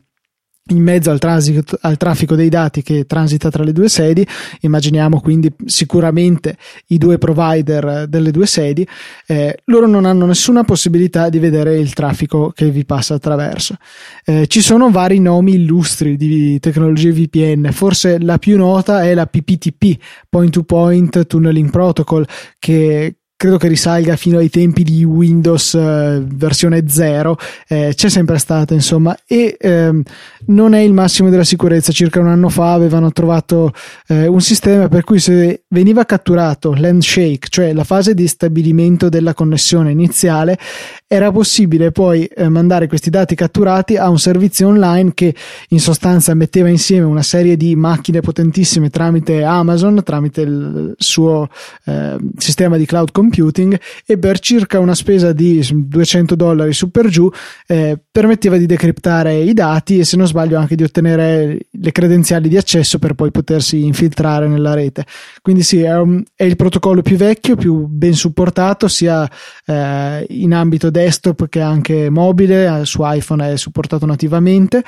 in 0.69 0.83
mezzo 0.83 1.09
al, 1.09 1.19
transito, 1.19 1.77
al, 1.81 1.97
traffico 1.97 2.35
dei 2.35 2.49
dati 2.49 2.83
che 2.83 3.05
transita 3.05 3.49
tra 3.49 3.63
le 3.63 3.71
due 3.73 3.89
sedi, 3.89 4.25
immaginiamo 4.61 5.19
quindi 5.19 5.51
sicuramente 5.65 6.55
i 6.87 6.97
due 6.97 7.17
provider 7.17 8.07
delle 8.07 8.31
due 8.31 8.45
sedi, 8.45 8.87
eh, 9.25 9.57
loro 9.65 9.87
non 9.87 10.05
hanno 10.05 10.25
nessuna 10.25 10.63
possibilità 10.63 11.29
di 11.29 11.39
vedere 11.39 11.77
il 11.77 11.93
traffico 11.93 12.51
che 12.53 12.69
vi 12.69 12.85
passa 12.85 13.15
attraverso. 13.15 13.75
Eh, 14.23 14.47
ci 14.47 14.61
sono 14.61 14.91
vari 14.91 15.19
nomi 15.19 15.55
illustri 15.55 16.15
di 16.15 16.59
tecnologie 16.59 17.11
VPN, 17.11 17.71
forse 17.71 18.19
la 18.19 18.37
più 18.37 18.57
nota 18.57 19.03
è 19.03 19.13
la 19.13 19.25
PPTP, 19.25 19.99
Point 20.29 20.51
to 20.51 20.63
Point 20.63 21.25
Tunneling 21.25 21.69
Protocol, 21.71 22.25
che 22.59 23.15
credo 23.41 23.57
che 23.57 23.67
risalga 23.67 24.15
fino 24.17 24.37
ai 24.37 24.51
tempi 24.51 24.83
di 24.83 25.03
Windows 25.03 25.73
eh, 25.73 26.23
versione 26.23 26.83
0, 26.87 27.39
eh, 27.67 27.91
c'è 27.95 28.07
sempre 28.07 28.37
stata 28.37 28.75
insomma 28.75 29.17
e 29.25 29.57
ehm, 29.59 30.03
non 30.45 30.75
è 30.75 30.79
il 30.81 30.93
massimo 30.93 31.31
della 31.31 31.43
sicurezza, 31.43 31.91
circa 31.91 32.19
un 32.19 32.27
anno 32.27 32.49
fa 32.49 32.73
avevano 32.73 33.11
trovato 33.11 33.73
eh, 34.09 34.27
un 34.27 34.41
sistema 34.41 34.89
per 34.89 35.03
cui 35.03 35.17
se 35.17 35.63
veniva 35.69 36.05
catturato 36.05 36.75
l'handshake, 36.75 37.47
cioè 37.49 37.73
la 37.73 37.83
fase 37.83 38.13
di 38.13 38.27
stabilimento 38.27 39.09
della 39.09 39.33
connessione 39.33 39.89
iniziale, 39.89 40.59
era 41.07 41.31
possibile 41.31 41.91
poi 41.91 42.25
eh, 42.25 42.47
mandare 42.47 42.85
questi 42.85 43.09
dati 43.09 43.33
catturati 43.33 43.97
a 43.97 44.07
un 44.09 44.19
servizio 44.19 44.67
online 44.67 45.13
che 45.15 45.33
in 45.69 45.79
sostanza 45.79 46.35
metteva 46.35 46.69
insieme 46.69 47.07
una 47.07 47.23
serie 47.23 47.57
di 47.57 47.75
macchine 47.75 48.19
potentissime 48.19 48.91
tramite 48.91 49.43
Amazon, 49.43 50.03
tramite 50.03 50.41
il 50.41 50.93
suo 50.95 51.49
eh, 51.85 52.17
sistema 52.37 52.77
di 52.77 52.85
cloud 52.85 53.09
computing 53.11 53.29
computing 53.31 53.79
e 54.05 54.17
per 54.17 54.39
circa 54.39 54.79
una 54.79 54.93
spesa 54.93 55.31
di 55.31 55.65
200 55.71 56.35
dollari 56.35 56.73
su 56.73 56.91
per 56.91 57.07
giù 57.07 57.31
eh, 57.65 57.97
permetteva 58.11 58.57
di 58.57 58.65
decriptare 58.65 59.35
i 59.37 59.53
dati 59.53 59.99
e 59.99 60.03
se 60.03 60.17
non 60.17 60.27
sbaglio 60.27 60.59
anche 60.59 60.75
di 60.75 60.83
ottenere 60.83 61.57
le 61.71 61.91
credenziali 61.91 62.49
di 62.49 62.57
accesso 62.57 62.99
per 62.99 63.13
poi 63.13 63.31
potersi 63.31 63.85
infiltrare 63.85 64.47
nella 64.47 64.73
rete. 64.73 65.05
Quindi 65.41 65.63
sì, 65.63 65.81
è, 65.81 65.97
un, 65.97 66.21
è 66.35 66.43
il 66.43 66.57
protocollo 66.57 67.01
più 67.01 67.15
vecchio, 67.15 67.55
più 67.55 67.87
ben 67.87 68.13
supportato 68.13 68.89
sia 68.89 69.29
eh, 69.65 70.25
in 70.29 70.53
ambito 70.53 70.89
desktop 70.89 71.47
che 71.47 71.61
anche 71.61 72.09
mobile, 72.09 72.85
su 72.85 72.99
iPhone 73.03 73.53
è 73.53 73.57
supportato 73.57 74.05
nativamente 74.05 74.83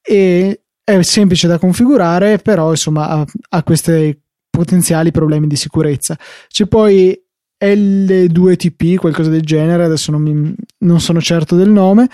e 0.00 0.60
è 0.84 1.02
semplice 1.02 1.48
da 1.48 1.58
configurare, 1.58 2.38
però 2.38 2.70
insomma 2.70 3.08
ha, 3.08 3.24
ha 3.50 3.62
questi 3.62 4.20
potenziali 4.52 5.10
problemi 5.10 5.46
di 5.46 5.56
sicurezza. 5.56 6.16
C'è 6.48 6.66
poi 6.66 7.18
L2TP, 7.62 8.96
qualcosa 8.96 9.30
del 9.30 9.42
genere, 9.42 9.84
adesso 9.84 10.10
non, 10.10 10.22
mi, 10.22 10.54
non 10.78 11.00
sono 11.00 11.20
certo 11.20 11.56
del 11.56 11.70
nome. 11.70 12.08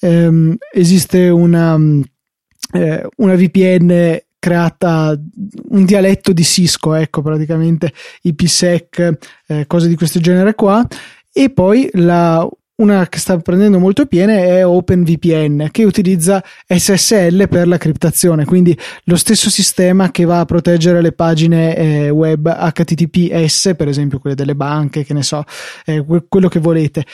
Ehm, 0.00 0.56
esiste 0.72 1.28
una, 1.28 1.78
eh, 2.72 3.08
una 3.16 3.34
VPN 3.34 4.18
creata 4.38 5.18
un 5.68 5.84
dialetto 5.84 6.32
di 6.32 6.44
Cisco, 6.44 6.94
ecco 6.94 7.22
praticamente 7.22 7.92
IPsec, 8.22 9.18
eh, 9.46 9.66
cose 9.66 9.88
di 9.88 9.96
questo 9.96 10.20
genere 10.20 10.54
qua. 10.54 10.86
E 11.32 11.50
poi 11.50 11.88
la 11.92 12.48
una 12.80 13.08
che 13.08 13.18
sta 13.18 13.36
prendendo 13.38 13.78
molto 13.78 14.06
piene 14.06 14.46
è 14.46 14.66
OpenVPN 14.66 15.68
che 15.70 15.84
utilizza 15.84 16.42
SSL 16.66 17.48
per 17.48 17.68
la 17.68 17.76
criptazione, 17.76 18.44
quindi 18.44 18.76
lo 19.04 19.16
stesso 19.16 19.50
sistema 19.50 20.10
che 20.10 20.24
va 20.24 20.40
a 20.40 20.44
proteggere 20.44 21.00
le 21.02 21.12
pagine 21.12 21.76
eh, 21.76 22.10
web 22.10 22.50
HTTPS, 22.50 23.74
per 23.76 23.88
esempio 23.88 24.18
quelle 24.18 24.34
delle 24.34 24.54
banche, 24.54 25.04
che 25.04 25.14
ne 25.14 25.22
so, 25.22 25.44
eh, 25.84 26.04
quello 26.28 26.48
che 26.48 26.58
volete 26.58 27.04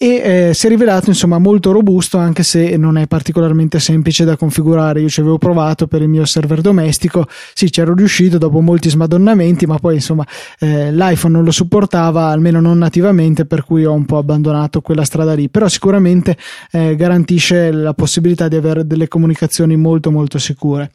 e 0.00 0.48
eh, 0.50 0.54
si 0.54 0.66
è 0.66 0.68
rivelato 0.68 1.10
insomma 1.10 1.38
molto 1.38 1.72
robusto 1.72 2.18
anche 2.18 2.44
se 2.44 2.76
non 2.76 2.96
è 2.96 3.08
particolarmente 3.08 3.80
semplice 3.80 4.24
da 4.24 4.36
configurare. 4.36 5.00
Io 5.00 5.08
ci 5.08 5.18
avevo 5.18 5.38
provato 5.38 5.88
per 5.88 6.02
il 6.02 6.08
mio 6.08 6.24
server 6.24 6.60
domestico. 6.60 7.26
Sì 7.52 7.68
c'ero 7.68 7.94
riuscito 7.94 8.38
dopo 8.38 8.60
molti 8.60 8.90
smadonnamenti 8.90 9.66
ma 9.66 9.76
poi 9.78 9.94
insomma 9.94 10.24
eh, 10.60 10.92
l'iPhone 10.92 11.34
non 11.34 11.42
lo 11.42 11.50
supportava 11.50 12.26
almeno 12.26 12.60
non 12.60 12.78
nativamente 12.78 13.44
per 13.44 13.64
cui 13.64 13.84
ho 13.84 13.92
un 13.92 14.04
po' 14.04 14.18
abbandonato 14.18 14.82
quella 14.82 15.04
strada 15.04 15.34
lì. 15.34 15.48
Però 15.48 15.66
sicuramente 15.66 16.36
eh, 16.70 16.94
garantisce 16.94 17.72
la 17.72 17.92
possibilità 17.92 18.46
di 18.46 18.54
avere 18.54 18.86
delle 18.86 19.08
comunicazioni 19.08 19.74
molto 19.74 20.12
molto 20.12 20.38
sicure. 20.38 20.92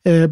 Eh, 0.00 0.30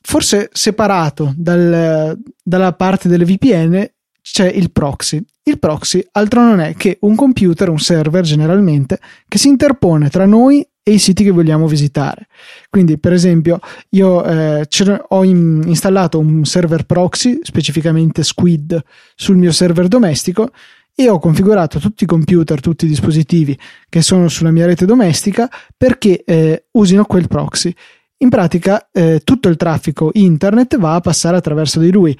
forse 0.00 0.48
separato 0.52 1.34
dal, 1.36 2.16
dalla 2.44 2.72
parte 2.74 3.08
delle 3.08 3.24
VPN 3.24 3.88
c'è 4.22 4.48
il 4.48 4.70
proxy. 4.70 5.22
Il 5.42 5.58
proxy 5.58 6.04
altro 6.12 6.42
non 6.42 6.60
è 6.60 6.74
che 6.74 6.98
un 7.00 7.14
computer, 7.14 7.68
un 7.68 7.78
server 7.78 8.22
generalmente, 8.22 8.98
che 9.26 9.38
si 9.38 9.48
interpone 9.48 10.08
tra 10.08 10.26
noi 10.26 10.66
e 10.82 10.92
i 10.92 10.98
siti 10.98 11.24
che 11.24 11.30
vogliamo 11.30 11.66
visitare. 11.66 12.26
Quindi, 12.68 12.98
per 12.98 13.12
esempio, 13.12 13.58
io 13.90 14.24
eh, 14.24 14.66
ho 15.08 15.24
in, 15.24 15.62
installato 15.66 16.18
un 16.18 16.44
server 16.44 16.84
proxy, 16.84 17.38
specificamente 17.42 18.22
Squid, 18.22 18.82
sul 19.14 19.36
mio 19.36 19.52
server 19.52 19.88
domestico 19.88 20.50
e 20.94 21.08
ho 21.08 21.18
configurato 21.18 21.78
tutti 21.78 22.04
i 22.04 22.06
computer, 22.06 22.60
tutti 22.60 22.84
i 22.84 22.88
dispositivi 22.88 23.58
che 23.88 24.02
sono 24.02 24.28
sulla 24.28 24.50
mia 24.50 24.66
rete 24.66 24.84
domestica 24.84 25.48
perché 25.76 26.22
eh, 26.24 26.64
usino 26.72 27.04
quel 27.04 27.26
proxy. 27.26 27.74
In 28.22 28.28
pratica, 28.28 28.90
eh, 28.92 29.22
tutto 29.24 29.48
il 29.48 29.56
traffico 29.56 30.10
internet 30.12 30.76
va 30.76 30.94
a 30.94 31.00
passare 31.00 31.38
attraverso 31.38 31.80
di 31.80 31.90
lui 31.90 32.16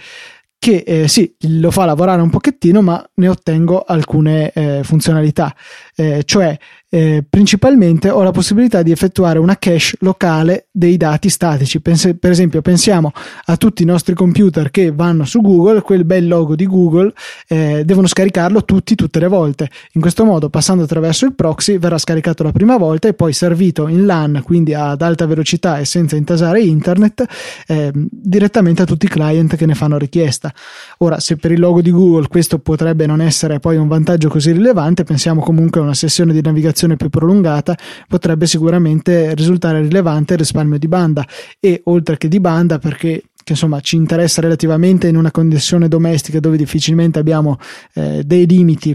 che 0.60 0.84
eh, 0.86 1.08
sì, 1.08 1.34
lo 1.58 1.70
fa 1.70 1.86
lavorare 1.86 2.20
un 2.20 2.28
pochettino, 2.28 2.82
ma 2.82 3.02
ne 3.14 3.28
ottengo 3.28 3.80
alcune 3.82 4.52
eh, 4.52 4.80
funzionalità. 4.84 5.56
Eh, 6.00 6.22
cioè, 6.24 6.56
eh, 6.92 7.22
principalmente 7.28 8.10
ho 8.10 8.22
la 8.22 8.32
possibilità 8.32 8.82
di 8.82 8.90
effettuare 8.90 9.38
una 9.38 9.56
cache 9.58 9.96
locale 10.00 10.66
dei 10.72 10.96
dati 10.96 11.28
statici. 11.28 11.80
Pense, 11.80 12.14
per 12.16 12.30
esempio, 12.30 12.62
pensiamo 12.62 13.12
a 13.44 13.56
tutti 13.56 13.82
i 13.82 13.86
nostri 13.86 14.14
computer 14.14 14.70
che 14.70 14.90
vanno 14.90 15.24
su 15.24 15.40
Google, 15.40 15.82
quel 15.82 16.04
bel 16.04 16.26
logo 16.26 16.56
di 16.56 16.66
Google, 16.66 17.12
eh, 17.46 17.82
devono 17.84 18.06
scaricarlo 18.06 18.64
tutti, 18.64 18.94
tutte 18.94 19.20
le 19.20 19.28
volte. 19.28 19.70
In 19.92 20.00
questo 20.00 20.24
modo, 20.24 20.48
passando 20.48 20.82
attraverso 20.84 21.26
il 21.26 21.34
proxy, 21.34 21.78
verrà 21.78 21.98
scaricato 21.98 22.42
la 22.42 22.50
prima 22.50 22.78
volta 22.78 23.06
e 23.06 23.12
poi 23.12 23.34
servito 23.34 23.86
in 23.86 24.06
LAN, 24.06 24.40
quindi 24.42 24.72
ad 24.72 25.02
alta 25.02 25.26
velocità 25.26 25.78
e 25.78 25.84
senza 25.84 26.16
intasare 26.16 26.62
internet, 26.62 27.24
eh, 27.68 27.92
direttamente 27.94 28.82
a 28.82 28.86
tutti 28.86 29.04
i 29.04 29.08
client 29.10 29.54
che 29.54 29.66
ne 29.66 29.74
fanno 29.74 29.98
richiesta. 29.98 30.52
Ora, 30.98 31.20
se 31.20 31.36
per 31.36 31.52
il 31.52 31.60
logo 31.60 31.82
di 31.82 31.90
Google 31.90 32.26
questo 32.26 32.58
potrebbe 32.58 33.06
non 33.06 33.20
essere 33.20 33.60
poi 33.60 33.76
un 33.76 33.86
vantaggio 33.86 34.28
così 34.28 34.50
rilevante, 34.50 35.04
pensiamo 35.04 35.42
comunque 35.42 35.80
a 35.80 35.84
una 35.84 35.89
sessione 35.94 36.32
di 36.32 36.40
navigazione 36.42 36.96
più 36.96 37.08
prolungata 37.08 37.76
potrebbe 38.08 38.46
sicuramente 38.46 39.34
risultare 39.34 39.80
rilevante 39.80 40.34
il 40.34 40.38
risparmio 40.38 40.78
di 40.78 40.88
banda. 40.88 41.26
E 41.58 41.80
oltre 41.84 42.16
che 42.16 42.28
di 42.28 42.40
banda 42.40 42.78
perché 42.78 43.22
che 43.42 43.52
insomma 43.52 43.80
ci 43.80 43.96
interessa 43.96 44.40
relativamente 44.40 45.08
in 45.08 45.16
una 45.16 45.30
connessione 45.30 45.88
domestica 45.88 46.40
dove 46.40 46.58
difficilmente 46.58 47.18
abbiamo 47.18 47.58
eh, 47.94 48.22
dei 48.24 48.46
limiti 48.46 48.94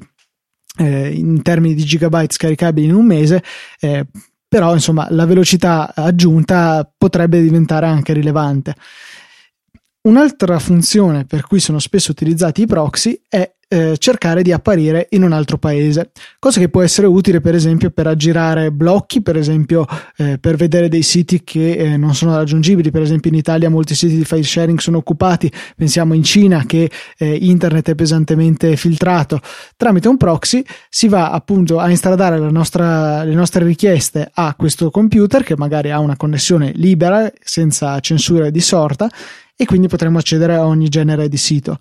eh, 0.78 1.10
in 1.10 1.42
termini 1.42 1.74
di 1.74 1.84
gigabyte 1.84 2.34
scaricabili 2.34 2.88
in 2.88 2.94
un 2.94 3.06
mese 3.06 3.44
eh, 3.80 4.06
però 4.48 4.74
insomma 4.74 5.08
la 5.10 5.26
velocità 5.26 5.94
aggiunta 5.94 6.90
potrebbe 6.98 7.42
diventare 7.42 7.88
anche 7.88 8.14
rilevante. 8.14 8.76
Un'altra 10.04 10.60
funzione 10.60 11.26
per 11.26 11.46
cui 11.46 11.60
sono 11.60 11.80
spesso 11.80 12.12
utilizzati 12.12 12.62
i 12.62 12.68
proxy 12.68 13.20
è 13.28 13.55
eh, 13.68 13.96
cercare 13.98 14.44
di 14.44 14.52
apparire 14.52 15.08
in 15.12 15.24
un 15.24 15.32
altro 15.32 15.58
paese, 15.58 16.12
cosa 16.40 16.60
che 16.60 16.70
può 16.70 16.82
essere 16.82 17.08
utile 17.08 17.42
per 17.42 17.56
esempio 17.56 17.90
per 17.90 18.08
aggirare 18.08 18.72
blocchi, 18.72 19.22
per 19.22 19.38
esempio 19.38 19.86
eh, 20.18 20.38
per 20.38 20.56
vedere 20.56 20.88
dei 20.88 21.02
siti 21.02 21.44
che 21.44 21.72
eh, 21.72 21.98
non 21.98 22.14
sono 22.14 22.36
raggiungibili, 22.36 22.92
per 22.92 23.02
esempio 23.02 23.32
in 23.32 23.38
Italia 23.38 23.70
molti 23.70 23.96
siti 23.96 24.18
di 24.18 24.26
file 24.26 24.44
sharing 24.44 24.80
sono 24.80 24.98
occupati, 24.98 25.52
pensiamo 25.76 26.14
in 26.14 26.24
Cina 26.24 26.66
che 26.66 26.90
eh, 27.18 27.38
internet 27.42 27.90
è 27.90 27.96
pesantemente 27.96 28.76
filtrato, 28.76 29.40
tramite 29.76 30.08
un 30.08 30.18
proxy 30.18 30.64
si 30.90 31.08
va 31.08 31.32
appunto 31.32 31.80
a 31.80 31.90
installare 31.90 32.38
nostra, 32.52 33.24
le 33.24 33.34
nostre 33.34 33.66
richieste 33.66 34.30
a 34.34 34.54
questo 34.56 34.92
computer 34.92 35.44
che 35.44 35.56
magari 35.58 35.92
ha 35.92 36.00
una 36.00 36.16
connessione 36.16 36.72
libera 36.76 37.32
senza 37.42 38.00
censura 38.00 38.50
di 38.50 38.62
sorta 38.62 39.10
e 39.56 39.66
quindi 39.66 39.88
potremo 39.88 40.18
accedere 40.18 40.56
a 40.56 40.66
ogni 40.66 40.90
genere 40.90 41.30
di 41.30 41.38
sito. 41.38 41.78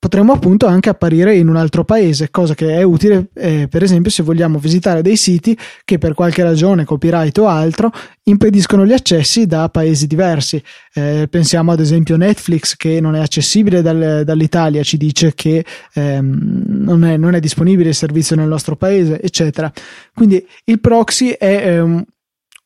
Potremmo 0.00 0.32
appunto 0.32 0.66
anche 0.66 0.90
apparire 0.90 1.34
in 1.34 1.48
un 1.48 1.56
altro 1.56 1.84
paese, 1.84 2.30
cosa 2.30 2.54
che 2.54 2.72
è 2.72 2.82
utile 2.84 3.30
eh, 3.34 3.66
per 3.68 3.82
esempio 3.82 4.12
se 4.12 4.22
vogliamo 4.22 4.60
visitare 4.60 5.02
dei 5.02 5.16
siti 5.16 5.58
che 5.84 5.98
per 5.98 6.14
qualche 6.14 6.44
ragione, 6.44 6.84
copyright 6.84 7.36
o 7.38 7.48
altro, 7.48 7.90
impediscono 8.22 8.86
gli 8.86 8.92
accessi 8.92 9.46
da 9.46 9.68
paesi 9.70 10.06
diversi. 10.06 10.62
Eh, 10.94 11.26
pensiamo 11.28 11.72
ad 11.72 11.80
esempio 11.80 12.14
a 12.14 12.18
Netflix 12.18 12.76
che 12.76 13.00
non 13.00 13.16
è 13.16 13.18
accessibile 13.18 13.82
dal, 13.82 14.22
dall'Italia, 14.24 14.84
ci 14.84 14.98
dice 14.98 15.34
che 15.34 15.64
ehm, 15.94 16.62
non, 16.68 17.04
è, 17.04 17.16
non, 17.16 17.34
è, 17.34 17.40
disponibile 17.40 17.88
il 17.88 17.94
servizio 17.96 18.36
nel 18.36 18.46
nostro 18.46 18.76
paese, 18.76 19.20
eccetera. 19.20 19.72
Quindi 20.14 20.46
il 20.66 20.78
proxy 20.78 21.30
è 21.30 21.72
ehm, 21.72 22.04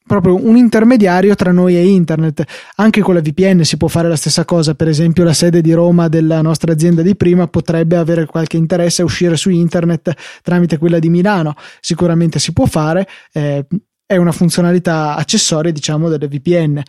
proprio 0.07 0.45
un 0.45 0.57
intermediario 0.57 1.35
tra 1.35 1.53
noi 1.53 1.77
e 1.77 1.87
internet. 1.87 2.45
Anche 2.77 3.01
con 3.01 3.15
la 3.15 3.21
VPN 3.21 3.65
si 3.65 3.77
può 3.77 3.89
fare 3.89 4.09
la 4.09 4.17
stessa 4.17 4.45
cosa, 4.45 4.75
per 4.75 4.89
esempio 4.89 5.25
la 5.25 5.33
sede 5.33 5.61
di 5.61 5.73
Roma 5.73 6.09
della 6.09 6.43
nostra 6.43 6.73
azienda 6.73 7.03
di 7.03 7.17
prima 7.17 7.47
potrebbe 7.47 7.97
avere 7.97 8.27
qualche 8.27 8.57
interesse 8.57 9.03
a 9.03 9.05
uscire 9.05 9.37
su 9.37 9.51
internet 9.51 10.13
tramite 10.43 10.79
quella 10.79 10.99
di 10.99 11.09
Milano, 11.09 11.55
sicuramente 11.81 12.39
si 12.39 12.53
può 12.53 12.67
fare, 12.67 13.09
eh, 13.33 13.67
è 14.05 14.17
una 14.17 14.33
funzionalità 14.33 15.15
accessoria 15.17 15.73
diciamo 15.73 16.09
delle 16.09 16.29
VPN. 16.29 16.83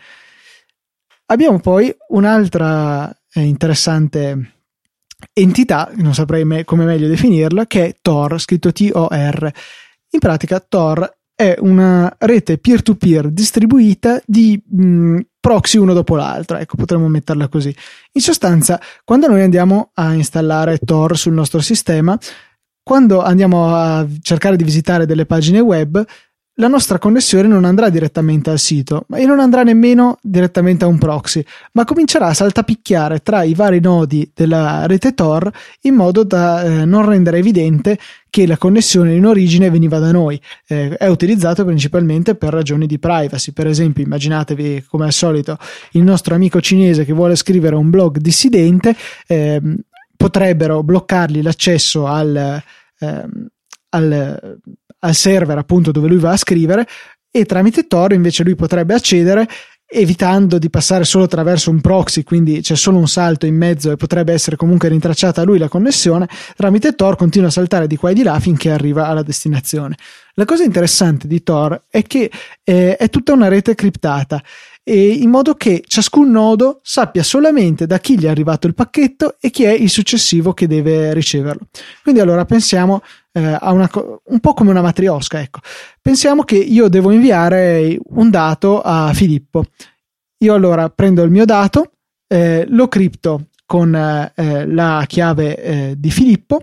Abbiamo 1.27 1.59
poi 1.59 1.93
un'altra 2.09 3.09
eh, 3.33 3.41
interessante 3.41 4.53
entità, 5.31 5.89
non 5.95 6.13
saprei 6.13 6.43
me- 6.43 6.65
come 6.65 6.83
meglio 6.83 7.07
definirla, 7.07 7.65
che 7.65 7.85
è 7.85 7.95
Tor, 8.01 8.39
scritto 8.39 8.71
T-O-R. 8.71 9.51
In 10.09 10.19
pratica 10.19 10.59
Tor 10.59 11.11
è 11.35 11.55
una 11.59 12.13
rete 12.19 12.57
peer-to-peer 12.57 13.29
distribuita 13.29 14.21
di 14.25 14.61
mh, 14.65 15.19
proxy 15.39 15.77
uno 15.77 15.93
dopo 15.93 16.15
l'altro, 16.15 16.57
ecco, 16.57 16.77
potremmo 16.77 17.07
metterla 17.07 17.47
così. 17.47 17.75
In 18.13 18.21
sostanza, 18.21 18.79
quando 19.03 19.27
noi 19.27 19.41
andiamo 19.41 19.91
a 19.93 20.13
installare 20.13 20.77
Tor 20.77 21.17
sul 21.17 21.33
nostro 21.33 21.59
sistema, 21.59 22.17
quando 22.81 23.21
andiamo 23.21 23.75
a 23.75 24.05
cercare 24.21 24.55
di 24.55 24.63
visitare 24.63 25.05
delle 25.05 25.25
pagine 25.25 25.59
web, 25.59 26.05
la 26.55 26.67
nostra 26.67 26.99
connessione 26.99 27.47
non 27.47 27.65
andrà 27.65 27.89
direttamente 27.89 28.51
al 28.51 28.59
sito 28.59 29.05
e 29.15 29.25
non 29.25 29.39
andrà 29.39 29.63
nemmeno 29.63 30.17
direttamente 30.21 30.85
a 30.85 30.87
un 30.87 30.99
proxy, 30.99 31.43
ma 31.71 31.83
comincerà 31.83 32.27
a 32.27 32.33
saltapicchiare 32.33 33.19
tra 33.19 33.43
i 33.43 33.55
vari 33.55 33.79
nodi 33.79 34.29
della 34.33 34.85
rete 34.85 35.13
Tor 35.13 35.51
in 35.81 35.95
modo 35.95 36.23
da 36.23 36.63
eh, 36.63 36.85
non 36.85 37.07
rendere 37.07 37.39
evidente 37.39 37.97
che 38.29 38.45
la 38.45 38.57
connessione 38.57 39.15
in 39.15 39.25
origine 39.25 39.69
veniva 39.69 39.97
da 39.99 40.11
noi. 40.11 40.39
Eh, 40.67 40.95
è 40.95 41.07
utilizzato 41.07 41.65
principalmente 41.65 42.35
per 42.35 42.53
ragioni 42.53 42.85
di 42.85 42.99
privacy. 42.99 43.51
Per 43.51 43.67
esempio, 43.67 44.03
immaginatevi 44.03 44.85
come 44.87 45.05
al 45.05 45.11
solito 45.11 45.57
il 45.91 46.03
nostro 46.03 46.35
amico 46.35 46.61
cinese 46.61 47.05
che 47.05 47.13
vuole 47.13 47.35
scrivere 47.35 47.75
un 47.75 47.89
blog 47.89 48.17
dissidente. 48.17 48.95
Eh, 49.27 49.61
potrebbero 50.15 50.83
bloccargli 50.83 51.41
l'accesso 51.41 52.07
al, 52.07 52.63
ehm, 52.99 53.47
al, 53.89 54.59
al 55.03 55.15
server 55.15 55.57
appunto 55.57 55.91
dove 55.91 56.07
lui 56.07 56.17
va 56.17 56.31
a 56.31 56.37
scrivere 56.37 56.87
e 57.31 57.45
tramite 57.45 57.87
Tor 57.87 58.13
invece 58.13 58.43
lui 58.43 58.55
potrebbe 58.55 58.93
accedere 58.93 59.47
evitando 59.85 60.57
di 60.57 60.69
passare 60.71 61.03
solo 61.03 61.25
attraverso 61.25 61.69
un 61.69 61.79
proxy, 61.79 62.23
quindi 62.23 62.61
c'è 62.61 62.75
solo 62.75 62.97
un 62.97 63.07
salto 63.07 63.45
in 63.45 63.55
mezzo 63.55 63.91
e 63.91 63.95
potrebbe 63.95 64.33
essere 64.33 64.55
comunque 64.55 64.89
rintracciata 64.89 65.41
a 65.41 65.43
lui 65.43 65.59
la 65.59 65.67
connessione, 65.67 66.27
tramite 66.55 66.95
Tor 66.95 67.15
continua 67.15 67.49
a 67.49 67.51
saltare 67.51 67.85
di 67.85 67.95
qua 67.95 68.09
e 68.09 68.13
di 68.15 68.23
là 68.23 68.39
finché 68.39 68.71
arriva 68.71 69.07
alla 69.07 69.21
destinazione. 69.21 69.95
La 70.33 70.45
cosa 70.45 70.63
interessante 70.63 71.27
di 71.27 71.43
Tor 71.43 71.79
è 71.89 72.01
che 72.01 72.31
eh, 72.63 72.95
è 72.97 73.09
tutta 73.09 73.33
una 73.33 73.49
rete 73.49 73.75
criptata 73.75 74.41
in 74.85 75.29
modo 75.29 75.53
che 75.53 75.81
ciascun 75.85 76.29
nodo 76.29 76.81
sappia 76.83 77.23
solamente 77.23 77.85
da 77.85 77.99
chi 77.99 78.19
gli 78.19 78.25
è 78.25 78.29
arrivato 78.29 78.67
il 78.67 78.73
pacchetto 78.73 79.37
e 79.39 79.49
chi 79.49 79.63
è 79.63 79.71
il 79.71 79.89
successivo 79.89 80.53
che 80.53 80.67
deve 80.67 81.13
riceverlo. 81.13 81.67
Quindi 82.01 82.19
allora 82.19 82.43
pensiamo 82.43 83.01
eh, 83.33 83.57
a 83.59 83.71
una, 83.71 83.89
un 84.25 84.39
po' 84.39 84.53
come 84.53 84.69
una 84.69 84.81
matriosca, 84.81 85.41
ecco. 85.41 85.59
Pensiamo 86.01 86.43
che 86.43 86.55
io 86.55 86.87
devo 86.87 87.11
inviare 87.11 87.97
un 88.05 88.29
dato 88.29 88.81
a 88.81 89.11
Filippo. 89.13 89.65
Io 90.37 90.53
allora 90.53 90.89
prendo 90.89 91.23
il 91.23 91.31
mio 91.31 91.45
dato, 91.45 91.91
eh, 92.27 92.65
lo 92.69 92.87
cripto 92.87 93.47
con 93.65 93.95
eh, 93.95 94.67
la 94.67 95.03
chiave 95.07 95.57
eh, 95.57 95.93
di 95.97 96.11
Filippo 96.11 96.61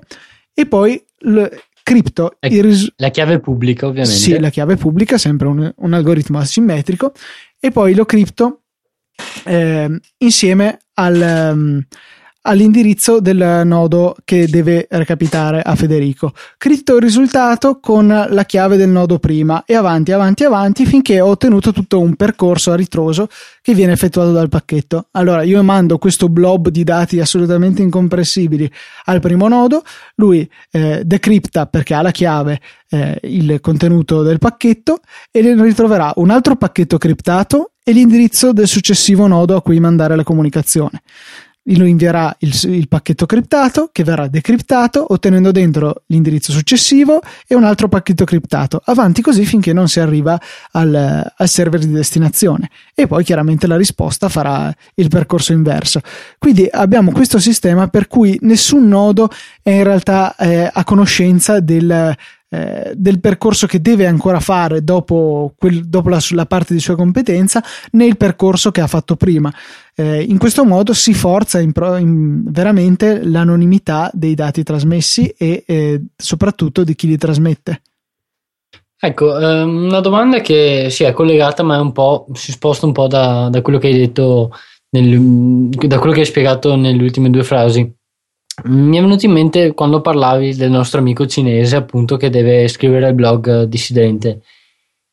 e 0.55 0.67
poi 0.67 1.03
lo, 1.21 1.49
cripto 1.83 2.37
la, 2.39 2.49
ris- 2.49 2.93
la 2.97 3.09
chiave 3.09 3.41
pubblica 3.41 3.87
ovviamente 3.87 4.15
sì 4.15 4.39
la 4.39 4.51
chiave 4.51 4.77
pubblica 4.77 5.19
sempre 5.19 5.49
un, 5.49 5.73
un 5.75 5.93
algoritmo 5.93 6.39
asimmetrico 6.39 7.13
e 7.59 7.71
poi 7.71 7.95
lo 7.95 8.05
cripto 8.05 8.63
eh, 9.45 10.01
insieme 10.19 10.79
al, 10.95 11.53
um, 11.53 11.87
all'indirizzo 12.43 13.21
del 13.21 13.63
nodo 13.65 14.17
che 14.25 14.47
deve 14.47 14.87
recapitare 14.91 15.61
a 15.61 15.75
Federico. 15.75 16.33
Cripto 16.57 16.97
il 16.97 17.03
risultato 17.03 17.81
con 17.81 18.07
la 18.07 18.45
chiave 18.45 18.77
del 18.77 18.89
nodo 18.89 19.19
prima 19.19 19.65
e 19.67 19.75
avanti, 19.75 20.13
avanti, 20.13 20.45
avanti 20.45 20.87
finché 20.87 21.21
ho 21.21 21.29
ottenuto 21.29 21.73
tutto 21.73 22.01
un 22.01 22.17
percorso 22.17 22.73
a 22.73 22.77
ritroso 22.77 23.29
che 23.61 23.75
viene 23.75 23.93
effettuato 23.93 24.33
dal 24.33 24.49
pacchetto. 24.49 25.09
Allora 25.13 25.43
io 25.43 25.63
mando 25.63 25.99
questo 25.99 26.29
blob 26.29 26.69
di 26.69 26.85
dati 26.85 27.21
assolutamente 27.21 27.83
incomprensibili 27.83 28.71
al 29.05 29.21
primo 29.21 29.49
nodo, 29.49 29.83
lui 30.17 30.49
eh, 30.71 31.03
decripta 31.05 31.67
perché 31.67 31.95
ha 31.95 32.03
la 32.03 32.11
chiave 32.11 32.61
eh, 32.89 33.19
il 33.25 33.61
contenuto 33.61 34.23
del 34.23 34.39
pacchetto 34.39 35.01
e 35.31 35.43
ne 35.43 35.63
ritroverà 35.63 36.13
un 36.17 36.31
altro 36.31 36.57
pacchetto 36.57 36.97
criptato 36.97 37.73
e 37.83 37.93
l'indirizzo 37.93 38.53
del 38.53 38.67
successivo 38.67 39.27
nodo 39.27 39.57
a 39.57 39.63
cui 39.63 39.79
mandare 39.81 40.17
la 40.17 40.23
comunicazione 40.23 41.03
lui 41.77 41.91
invierà 41.91 42.35
il, 42.41 42.59
il, 42.65 42.89
pacchetto 42.89 43.27
criptato 43.27 43.91
che 43.93 44.05
verrà 44.05 44.27
decriptato 44.27 45.13
ottenendo 45.13 45.53
dentro 45.53 46.03
l'indirizzo 46.07 46.53
successivo 46.53 47.21
e 47.47 47.55
un 47.55 47.65
altro 47.65 47.89
pacchetto 47.89 48.25
criptato. 48.25 48.81
Avanti 48.87 49.23
così 49.23 49.45
finché 49.45 49.73
non 49.73 49.89
si 49.89 50.01
arriva 50.01 50.41
al, 50.73 51.33
al 51.37 51.49
server 51.49 51.81
di 51.81 51.93
destinazione. 51.93 52.71
E 52.95 53.07
poi 53.07 53.25
chiaramente 53.25 53.67
la 53.67 53.77
risposta 53.77 54.29
farà 54.29 54.75
il 54.95 55.09
percorso 55.09 55.53
inverso. 55.53 56.01
Quindi 56.39 56.69
abbiamo 56.71 57.13
questo 57.13 57.39
sistema 57.39 57.89
per 57.89 58.09
cui 58.09 58.39
nessun 58.43 58.89
nodo 58.89 59.31
è 59.63 59.71
in 59.71 59.85
realtà 59.85 60.35
eh, 60.37 60.71
a 60.73 60.85
conoscenza 60.85 61.61
del 61.61 62.17
eh, 62.53 62.93
del 62.97 63.21
percorso 63.21 63.69
che 63.69 63.81
deve 63.81 64.07
ancora 64.07 64.41
fare 64.41 64.83
dopo, 64.83 65.55
quel, 65.57 65.87
dopo 65.87 66.09
la, 66.09 66.19
la, 66.31 66.47
parte 66.47 66.75
di 66.75 66.81
sua 66.81 66.97
competenza 66.97 67.63
nel 67.93 68.17
percorso 68.17 68.73
che 68.73 68.81
ha 68.81 68.89
fatto 68.89 69.15
prima. 69.15 69.55
Eh, 69.95 70.23
in 70.23 70.37
questo 70.37 70.65
modo 70.65 70.93
si 70.93 71.15
forza 71.15 71.61
in 71.61 71.71
pro, 71.71 71.97
in 71.97 72.43
veramente 72.51 73.23
l'anonimità 73.23 74.11
dei 74.13 74.35
dati 74.35 74.65
trasmessi 74.65 75.33
e 75.39 75.63
eh, 75.65 76.03
soprattutto 76.17 76.83
di 76.83 76.97
chi 76.97 77.07
li 77.07 77.17
trasmette. 77.17 77.83
Ecco, 78.99 79.39
ehm, 79.39 79.85
una 79.85 80.01
domanda 80.01 80.41
che 80.41 80.89
si 80.91 81.05
è 81.05 81.13
collegata 81.13 81.63
ma 81.63 81.77
è 81.77 81.81
un 81.81 81.93
po', 81.93 82.27
si 82.35 82.51
sposta 82.51 82.85
un 82.85 82.93
po' 82.93 83.07
da, 83.07 83.49
da 83.49 83.63
quello 83.63 83.79
che 83.79 83.87
hai 83.87 83.97
detto, 83.97 84.51
nel, 84.91 85.69
da 85.69 85.99
quello 85.99 86.13
che 86.13 86.21
hai 86.21 86.27
spiegato 86.27 86.75
nelle 86.75 87.01
ultime 87.01 87.31
due 87.31 87.45
frasi. 87.45 87.99
Mi 88.65 88.97
è 88.97 89.01
venuto 89.01 89.27
in 89.27 89.33
mente 89.33 89.73
quando 89.73 90.01
parlavi 90.01 90.55
del 90.55 90.71
nostro 90.71 91.01
amico 91.01 91.27
cinese, 91.27 91.77
appunto, 91.77 92.17
che 92.17 92.31
deve 92.31 92.69
scrivere 92.69 93.09
il 93.09 93.15
blog 93.15 93.65
dissidente. 93.65 94.43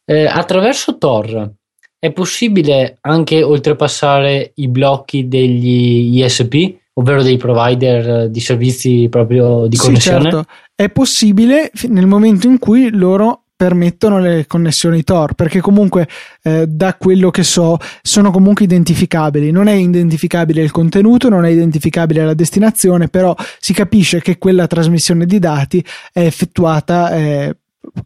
Eh, 0.06 0.26
attraverso 0.26 0.98
Tor 0.98 1.52
è 2.00 2.12
possibile 2.12 2.98
anche 3.02 3.42
oltrepassare 3.44 4.52
i 4.56 4.68
blocchi 4.68 5.28
degli 5.28 6.22
ISP, 6.22 6.76
ovvero 6.94 7.24
dei 7.24 7.38
provider 7.38 8.30
di 8.30 8.40
servizi 8.40 9.08
proprio 9.10 9.68
di 9.68 9.78
connessione? 9.78 10.22
Sì, 10.22 10.30
certo. 10.30 10.46
È 10.76 10.90
possibile 10.90 11.72
nel 11.88 12.08
momento 12.08 12.48
in 12.48 12.60
cui 12.60 12.90
loro 12.92 13.47
permettono 13.58 14.20
le 14.20 14.46
connessioni 14.46 15.04
Tor 15.04 15.34
perché 15.34 15.60
comunque 15.62 16.08
eh, 16.44 16.68
da 16.68 16.96
quello 16.96 17.32
che 17.32 17.44
so 17.44 17.78
sono 18.04 18.30
comunque 18.32 18.66
identificabili. 18.66 19.50
Non 19.50 19.68
è 19.68 19.74
identificabile 19.74 20.62
il 20.62 20.72
contenuto 20.72 21.28
non 21.28 21.44
è 21.44 21.50
identificabile 21.50 22.24
la 22.24 22.36
destinazione 22.36 23.10
però 23.10 23.36
si 23.60 23.74
capisce 23.74 24.22
che 24.22 24.38
quella 24.38 24.68
trasmissione 24.68 25.26
di 25.26 25.40
dati 25.40 25.84
è 26.14 26.22
effettuata 26.22 27.12
eh, 27.16 27.58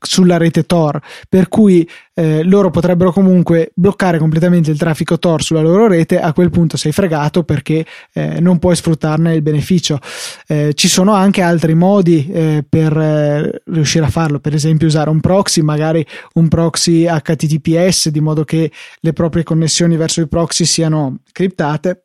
sulla 0.01 0.37
rete 0.37 0.65
Tor, 0.65 0.99
per 1.27 1.47
cui 1.47 1.87
eh, 2.13 2.43
loro 2.43 2.69
potrebbero 2.69 3.11
comunque 3.11 3.71
bloccare 3.73 4.17
completamente 4.17 4.71
il 4.71 4.77
traffico 4.77 5.17
Tor 5.17 5.41
sulla 5.41 5.61
loro 5.61 5.87
rete, 5.87 6.19
a 6.19 6.33
quel 6.33 6.49
punto 6.49 6.77
sei 6.77 6.91
fregato 6.91 7.43
perché 7.43 7.85
eh, 8.13 8.39
non 8.39 8.59
puoi 8.59 8.75
sfruttarne 8.75 9.33
il 9.33 9.41
beneficio. 9.41 9.99
Eh, 10.47 10.73
ci 10.73 10.87
sono 10.87 11.13
anche 11.13 11.41
altri 11.41 11.73
modi 11.73 12.29
eh, 12.31 12.65
per 12.67 12.97
eh, 12.97 13.61
riuscire 13.65 14.05
a 14.05 14.09
farlo, 14.09 14.39
per 14.39 14.53
esempio 14.53 14.87
usare 14.87 15.09
un 15.09 15.19
proxy, 15.19 15.61
magari 15.61 16.05
un 16.33 16.47
proxy 16.47 17.05
HTTPS, 17.05 18.09
di 18.09 18.19
modo 18.19 18.43
che 18.43 18.71
le 18.99 19.13
proprie 19.13 19.43
connessioni 19.43 19.95
verso 19.95 20.21
i 20.21 20.27
proxy 20.27 20.65
siano 20.65 21.19
criptate 21.31 22.03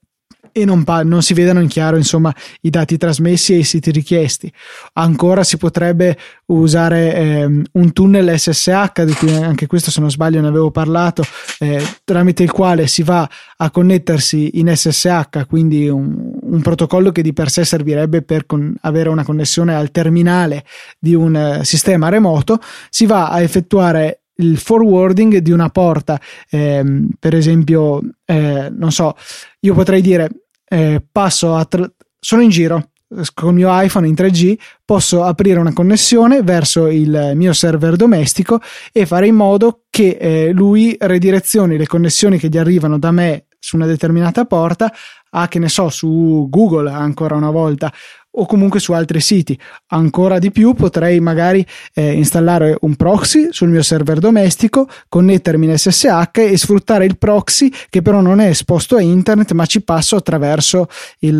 e 0.58 0.64
non, 0.64 0.84
pa- 0.84 1.02
non, 1.02 1.22
si 1.22 1.34
vedano 1.34 1.60
in 1.60 1.68
chiaro 1.68 1.98
insomma 1.98 2.34
i 2.62 2.70
dati 2.70 2.96
trasmessi 2.96 3.52
e 3.52 3.58
i 3.58 3.62
siti 3.62 3.90
richiesti. 3.90 4.50
Ancora 4.94 5.44
si 5.44 5.58
potrebbe 5.58 6.16
usare 6.46 7.14
ehm, 7.14 7.64
un 7.72 7.92
tunnel 7.92 8.38
SSH, 8.38 9.02
di 9.02 9.12
cui 9.12 9.34
anche 9.34 9.66
questo 9.66 9.90
se 9.90 10.00
non 10.00 10.10
sbaglio 10.10 10.40
ne 10.40 10.48
avevo 10.48 10.70
parlato, 10.70 11.24
eh, 11.58 11.84
tramite 12.04 12.42
il 12.42 12.52
quale 12.52 12.86
si 12.86 13.02
va 13.02 13.28
a 13.58 13.70
connettersi 13.70 14.58
in 14.58 14.74
SSH, 14.74 15.46
quindi 15.46 15.90
un, 15.90 16.38
un 16.40 16.62
protocollo 16.62 17.12
che 17.12 17.20
di 17.20 17.34
per 17.34 17.50
sé 17.50 17.66
servirebbe 17.66 18.22
per 18.22 18.46
con- 18.46 18.74
avere 18.80 19.10
una 19.10 19.24
connessione 19.24 19.74
al 19.74 19.90
terminale 19.90 20.64
di 20.98 21.14
un 21.14 21.36
eh, 21.36 21.64
sistema 21.66 22.08
remoto, 22.08 22.60
si 22.88 23.04
va 23.04 23.28
a 23.28 23.42
effettuare 23.42 24.20
il 24.36 24.58
forwarding 24.58 25.38
di 25.38 25.50
una 25.50 25.68
porta, 25.68 26.20
ehm, 26.50 27.08
per 27.18 27.34
esempio, 27.34 28.00
eh, 28.24 28.70
non 28.70 28.92
so, 28.92 29.14
io 29.60 29.74
potrei 29.74 30.00
dire 30.00 30.45
eh, 30.68 31.02
passo 31.10 31.54
a 31.54 31.64
tra- 31.64 31.90
sono 32.18 32.42
in 32.42 32.50
giro 32.50 32.90
con 33.34 33.50
il 33.50 33.54
mio 33.54 33.68
iPhone 33.70 34.08
in 34.08 34.14
3G 34.14 34.58
posso 34.84 35.22
aprire 35.22 35.60
una 35.60 35.72
connessione 35.72 36.42
verso 36.42 36.88
il 36.88 37.32
mio 37.34 37.52
server 37.52 37.94
domestico 37.94 38.60
e 38.92 39.06
fare 39.06 39.28
in 39.28 39.36
modo 39.36 39.82
che 39.90 40.18
eh, 40.20 40.50
lui 40.50 40.96
redirezioni 40.98 41.76
le 41.76 41.86
connessioni 41.86 42.38
che 42.38 42.48
gli 42.48 42.58
arrivano 42.58 42.98
da 42.98 43.12
me 43.12 43.46
su 43.58 43.76
una 43.76 43.86
determinata 43.86 44.44
porta 44.44 44.92
a 45.30 45.48
che 45.48 45.58
ne 45.58 45.68
so 45.68 45.88
su 45.88 46.46
Google 46.48 46.90
ancora 46.90 47.36
una 47.36 47.50
volta 47.50 47.92
o 48.38 48.46
comunque 48.46 48.80
su 48.80 48.92
altri 48.92 49.20
siti. 49.20 49.58
Ancora 49.88 50.38
di 50.38 50.50
più 50.50 50.74
potrei 50.74 51.20
magari 51.20 51.64
eh, 51.94 52.12
installare 52.12 52.76
un 52.80 52.96
proxy 52.96 53.48
sul 53.50 53.68
mio 53.68 53.82
server 53.82 54.18
domestico, 54.18 54.88
connettermi 55.08 55.66
in 55.66 55.76
SSH 55.76 56.30
e 56.32 56.56
sfruttare 56.56 57.04
il 57.04 57.18
proxy 57.18 57.70
che 57.88 58.02
però 58.02 58.20
non 58.20 58.40
è 58.40 58.48
esposto 58.48 58.96
a 58.96 59.00
internet 59.00 59.52
ma 59.52 59.66
ci 59.66 59.82
passo 59.82 60.16
attraverso 60.16 60.88
il, 61.20 61.36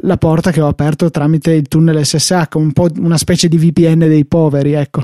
la 0.00 0.16
porta 0.16 0.50
che 0.50 0.60
ho 0.60 0.68
aperto 0.68 1.10
tramite 1.10 1.52
il 1.52 1.68
tunnel 1.68 2.04
SSH, 2.04 2.54
un 2.54 2.72
po' 2.72 2.88
una 2.98 3.18
specie 3.18 3.48
di 3.48 3.56
VPN 3.56 4.00
dei 4.00 4.26
poveri, 4.26 4.72
ecco. 4.72 5.02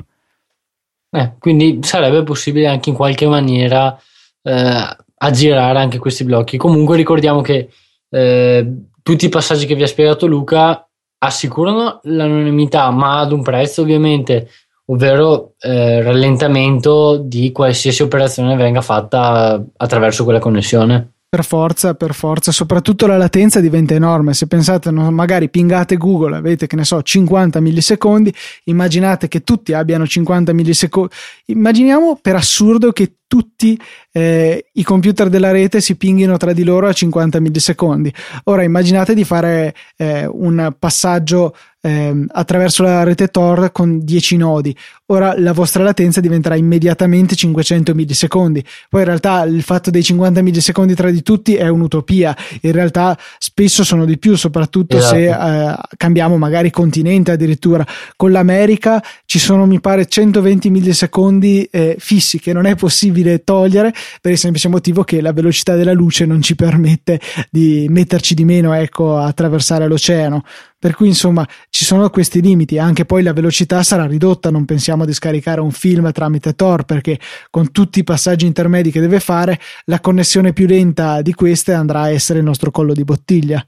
Eh, 1.10 1.32
quindi 1.38 1.78
sarebbe 1.82 2.22
possibile 2.22 2.66
anche 2.66 2.90
in 2.90 2.94
qualche 2.94 3.26
maniera 3.26 3.98
eh, 4.42 4.96
aggirare 5.18 5.78
anche 5.78 5.98
questi 5.98 6.24
blocchi. 6.24 6.56
Comunque 6.56 6.96
ricordiamo 6.96 7.40
che 7.40 7.70
eh, 8.08 8.72
tutti 9.02 9.24
i 9.24 9.30
passaggi 9.30 9.66
che 9.66 9.74
vi 9.74 9.82
ha 9.82 9.86
spiegato 9.86 10.26
Luca 10.26 10.86
assicurano 11.18 12.00
l'anonimità, 12.04 12.90
ma 12.90 13.20
ad 13.20 13.32
un 13.32 13.42
prezzo 13.42 13.82
ovviamente, 13.82 14.48
ovvero 14.86 15.54
eh, 15.58 16.02
rallentamento 16.02 17.16
di 17.16 17.52
qualsiasi 17.52 18.02
operazione 18.02 18.56
venga 18.56 18.82
fatta 18.82 19.62
attraverso 19.76 20.24
quella 20.24 20.38
connessione. 20.38 21.15
Per 21.36 21.44
forza, 21.44 21.92
per 21.92 22.14
forza, 22.14 22.50
soprattutto 22.50 23.06
la 23.06 23.18
latenza 23.18 23.60
diventa 23.60 23.92
enorme. 23.92 24.32
Se 24.32 24.46
pensate, 24.46 24.90
magari 24.90 25.50
pingate 25.50 25.98
Google, 25.98 26.34
avete 26.34 26.66
che 26.66 26.76
ne 26.76 26.84
so 26.84 27.02
50 27.02 27.60
millisecondi, 27.60 28.32
immaginate 28.64 29.28
che 29.28 29.42
tutti 29.42 29.74
abbiano 29.74 30.06
50 30.06 30.54
millisecondi. 30.54 31.12
Immaginiamo 31.48 32.18
per 32.22 32.36
assurdo 32.36 32.90
che 32.90 33.16
tutti 33.26 33.78
eh, 34.12 34.70
i 34.72 34.82
computer 34.82 35.28
della 35.28 35.50
rete 35.50 35.82
si 35.82 35.96
pinghino 35.96 36.38
tra 36.38 36.54
di 36.54 36.64
loro 36.64 36.88
a 36.88 36.92
50 36.94 37.38
millisecondi. 37.38 38.10
Ora 38.44 38.62
immaginate 38.62 39.12
di 39.12 39.24
fare 39.24 39.74
eh, 39.98 40.24
un 40.24 40.74
passaggio 40.78 41.54
eh, 41.86 42.26
attraverso 42.32 42.82
la 42.82 43.04
rete 43.04 43.28
Tor 43.28 43.70
con 43.70 44.00
10 44.02 44.36
nodi. 44.36 44.76
Ora 45.08 45.38
la 45.38 45.52
vostra 45.52 45.84
latenza 45.84 46.20
diventerà 46.20 46.56
immediatamente 46.56 47.36
500 47.36 47.94
millisecondi. 47.94 48.64
Poi 48.88 49.02
in 49.02 49.06
realtà 49.06 49.44
il 49.44 49.62
fatto 49.62 49.90
dei 49.92 50.02
50 50.02 50.42
millisecondi 50.42 50.96
tra 50.96 51.10
di 51.10 51.22
tutti 51.22 51.54
è 51.54 51.68
un'utopia. 51.68 52.36
In 52.62 52.72
realtà 52.72 53.16
spesso 53.38 53.84
sono 53.84 54.04
di 54.04 54.18
più, 54.18 54.34
soprattutto 54.34 54.96
esatto. 54.96 55.14
se 55.14 55.28
eh, 55.28 55.76
cambiamo 55.96 56.38
magari 56.38 56.72
continente 56.72 57.30
addirittura. 57.30 57.86
Con 58.16 58.32
l'America 58.32 59.00
ci 59.26 59.38
sono 59.38 59.64
mi 59.64 59.80
pare 59.80 60.06
120 60.06 60.70
millisecondi 60.70 61.68
eh, 61.70 61.94
fissi 62.00 62.40
che 62.40 62.52
non 62.52 62.66
è 62.66 62.74
possibile 62.74 63.44
togliere 63.44 63.94
per 64.20 64.32
il 64.32 64.38
semplice 64.38 64.66
motivo 64.68 65.04
che 65.04 65.20
la 65.20 65.32
velocità 65.32 65.76
della 65.76 65.92
luce 65.92 66.26
non 66.26 66.42
ci 66.42 66.56
permette 66.56 67.20
di 67.48 67.86
metterci 67.88 68.34
di 68.34 68.44
meno 68.44 68.72
ecco, 68.72 69.16
a 69.16 69.26
attraversare 69.26 69.86
l'oceano. 69.86 70.42
Per 70.86 70.94
cui 70.94 71.08
insomma 71.08 71.44
ci 71.68 71.84
sono 71.84 72.08
questi 72.10 72.40
limiti, 72.40 72.78
anche 72.78 73.04
poi 73.04 73.24
la 73.24 73.32
velocità 73.32 73.82
sarà 73.82 74.06
ridotta, 74.06 74.52
non 74.52 74.64
pensiamo 74.64 75.04
di 75.04 75.12
scaricare 75.12 75.60
un 75.60 75.72
film 75.72 76.12
tramite 76.12 76.54
Tor 76.54 76.84
perché 76.84 77.18
con 77.50 77.72
tutti 77.72 77.98
i 77.98 78.04
passaggi 78.04 78.46
intermedi 78.46 78.92
che 78.92 79.00
deve 79.00 79.18
fare 79.18 79.58
la 79.86 79.98
connessione 79.98 80.52
più 80.52 80.68
lenta 80.68 81.22
di 81.22 81.34
queste 81.34 81.72
andrà 81.72 82.02
a 82.02 82.10
essere 82.10 82.38
il 82.38 82.44
nostro 82.44 82.70
collo 82.70 82.92
di 82.92 83.02
bottiglia. 83.02 83.66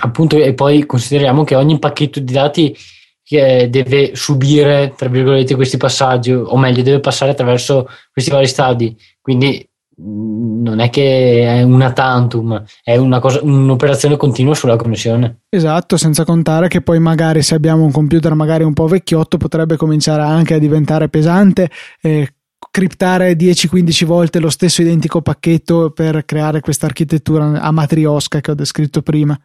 Appunto 0.00 0.38
e 0.38 0.54
poi 0.54 0.86
consideriamo 0.86 1.44
che 1.44 1.56
ogni 1.56 1.78
pacchetto 1.78 2.20
di 2.20 2.32
dati 2.32 2.74
deve 3.22 4.12
subire, 4.14 4.94
tra 4.96 5.10
virgolette, 5.10 5.54
questi 5.54 5.76
passaggi, 5.76 6.32
o 6.32 6.56
meglio, 6.56 6.80
deve 6.80 7.00
passare 7.00 7.32
attraverso 7.32 7.86
questi 8.10 8.30
vari 8.30 8.46
stadi. 8.46 8.96
Quindi 9.20 9.69
non 10.02 10.80
è 10.80 10.90
che 10.90 11.44
è 11.44 11.62
una 11.62 11.92
tantum, 11.92 12.62
è 12.82 12.96
una 12.96 13.18
cosa, 13.18 13.40
un'operazione 13.42 14.16
continua 14.16 14.54
sulla 14.54 14.76
connessione. 14.76 15.42
Esatto, 15.48 15.96
senza 15.96 16.24
contare 16.24 16.68
che 16.68 16.80
poi 16.80 16.98
magari 16.98 17.42
se 17.42 17.54
abbiamo 17.54 17.84
un 17.84 17.92
computer 17.92 18.34
magari 18.34 18.64
un 18.64 18.72
po' 18.72 18.86
vecchiotto 18.86 19.36
potrebbe 19.36 19.76
cominciare 19.76 20.22
anche 20.22 20.54
a 20.54 20.58
diventare 20.58 21.08
pesante. 21.08 21.70
Eh, 22.00 22.34
criptare 22.70 23.36
10-15 23.36 24.04
volte 24.04 24.38
lo 24.38 24.50
stesso 24.50 24.82
identico 24.82 25.22
pacchetto 25.22 25.90
per 25.90 26.24
creare 26.24 26.60
questa 26.60 26.86
architettura 26.86 27.60
a 27.60 27.70
matriosca 27.70 28.40
che 28.40 28.50
ho 28.50 28.54
descritto 28.54 29.02
prima. 29.02 29.38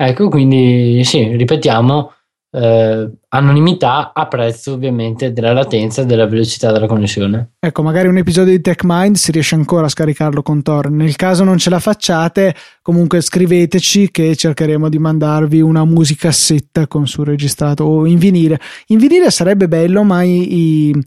Ecco, 0.00 0.28
quindi 0.28 1.02
sì, 1.04 1.36
ripetiamo, 1.36 2.12
eh, 2.50 3.10
anonimità 3.28 4.12
a 4.14 4.26
prezzo 4.26 4.72
ovviamente 4.72 5.32
della 5.32 5.52
latenza 5.52 6.02
e 6.02 6.06
della 6.06 6.26
velocità 6.26 6.72
della 6.72 6.86
connessione. 6.86 7.52
Ecco, 7.58 7.82
magari 7.82 8.08
un 8.08 8.16
episodio 8.16 8.52
di 8.52 8.60
TechMind 8.60 9.16
si 9.16 9.32
riesce 9.32 9.54
ancora 9.54 9.86
a 9.86 9.90
scaricarlo 9.90 10.42
con 10.42 10.62
Tor. 10.62 10.90
Nel 10.90 11.16
caso 11.16 11.44
non 11.44 11.58
ce 11.58 11.70
la 11.70 11.78
facciate, 11.78 12.54
comunque 12.82 13.20
scriveteci 13.20 14.10
che 14.10 14.34
cercheremo 14.34 14.88
di 14.88 14.98
mandarvi 14.98 15.60
una 15.60 15.84
musicassetta 15.84 16.86
con 16.86 17.06
su 17.06 17.22
registrato 17.22 17.84
o 17.84 18.06
in 18.06 18.18
vinile. 18.18 18.58
In 18.86 18.98
vinile 18.98 19.30
sarebbe 19.30 19.68
bello, 19.68 20.02
ma 20.02 20.22
i, 20.22 20.88
i, 20.88 21.04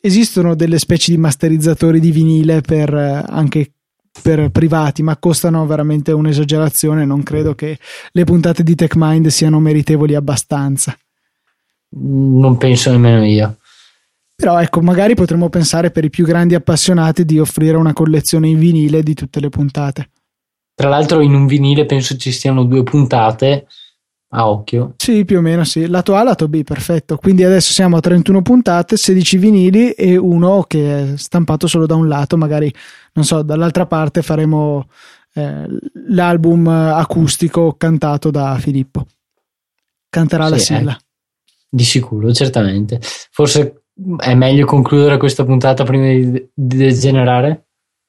esistono 0.00 0.54
delle 0.54 0.78
specie 0.78 1.12
di 1.12 1.18
masterizzatori 1.18 2.00
di 2.00 2.10
vinile 2.10 2.60
per 2.60 2.94
eh, 2.94 3.24
anche 3.26 3.72
per 4.22 4.50
privati, 4.50 5.02
ma 5.02 5.16
costano 5.16 5.66
veramente 5.66 6.12
un'esagerazione. 6.12 7.04
Non 7.04 7.22
credo 7.22 7.54
che 7.54 7.78
le 8.12 8.24
puntate 8.24 8.62
di 8.62 8.74
TechMind 8.74 9.26
siano 9.26 9.60
meritevoli 9.60 10.14
abbastanza. 10.14 10.96
Non 11.96 12.56
penso 12.56 12.90
nemmeno 12.90 13.24
io. 13.24 13.56
Però 14.36 14.60
ecco, 14.60 14.80
magari 14.80 15.14
potremmo 15.14 15.48
pensare 15.48 15.90
per 15.90 16.04
i 16.04 16.10
più 16.10 16.24
grandi 16.24 16.54
appassionati 16.54 17.24
di 17.24 17.38
offrire 17.38 17.76
una 17.76 17.92
collezione 17.92 18.48
in 18.48 18.58
vinile 18.58 19.02
di 19.02 19.14
tutte 19.14 19.38
le 19.38 19.48
puntate. 19.48 20.10
Tra 20.74 20.88
l'altro 20.88 21.20
in 21.20 21.34
un 21.34 21.46
vinile 21.46 21.86
penso 21.86 22.16
ci 22.16 22.32
stiano 22.32 22.64
due 22.64 22.82
puntate 22.82 23.68
a 24.34 24.48
occhio. 24.48 24.94
Sì, 24.96 25.24
più 25.24 25.38
o 25.38 25.40
meno 25.40 25.64
sì. 25.64 25.86
Lato 25.86 26.14
A, 26.14 26.22
lato 26.22 26.48
B, 26.48 26.62
perfetto. 26.62 27.16
Quindi 27.16 27.44
adesso 27.44 27.72
siamo 27.72 27.96
a 27.96 28.00
31 28.00 28.42
puntate, 28.42 28.96
16 28.96 29.38
vinili 29.38 29.90
e 29.92 30.16
uno 30.16 30.64
che 30.66 31.12
è 31.12 31.16
stampato 31.16 31.66
solo 31.66 31.86
da 31.86 31.94
un 31.94 32.08
lato, 32.08 32.36
magari 32.36 32.72
non 33.12 33.24
so, 33.24 33.42
dall'altra 33.42 33.86
parte 33.86 34.22
faremo 34.22 34.86
eh, 35.34 35.66
l'album 36.08 36.66
acustico 36.66 37.74
cantato 37.78 38.30
da 38.30 38.56
Filippo. 38.58 39.06
Canterà 40.08 40.44
sì, 40.46 40.50
la 40.50 40.58
sigla. 40.58 40.92
Eh, 40.92 41.04
di 41.68 41.84
sicuro, 41.84 42.32
certamente. 42.32 43.00
Forse 43.00 43.84
è 44.18 44.34
meglio 44.34 44.66
concludere 44.66 45.16
questa 45.16 45.44
puntata 45.44 45.84
prima 45.84 46.08
di, 46.08 46.50
di 46.52 46.76
degenerare? 46.76 47.66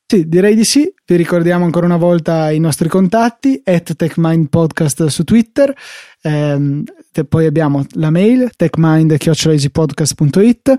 Sì, 0.08 0.28
direi 0.28 0.54
di 0.54 0.63
sì. 0.63 0.94
Vi 1.04 1.15
ricordiamo 1.15 1.65
ancora 1.65 1.88
una 1.88 1.98
volta 1.98 2.52
i 2.52 2.60
nostri 2.60 2.88
contatti, 2.88 3.60
at 3.63 3.96
TechMindPodcast 3.96 5.08
su 5.08 5.24
Twitter, 5.24 5.74
ehm, 6.22 6.84
poi 7.28 7.46
abbiamo 7.46 7.84
la 7.94 8.12
mail 8.12 8.52
techmind.easypodcast.it 8.56 10.76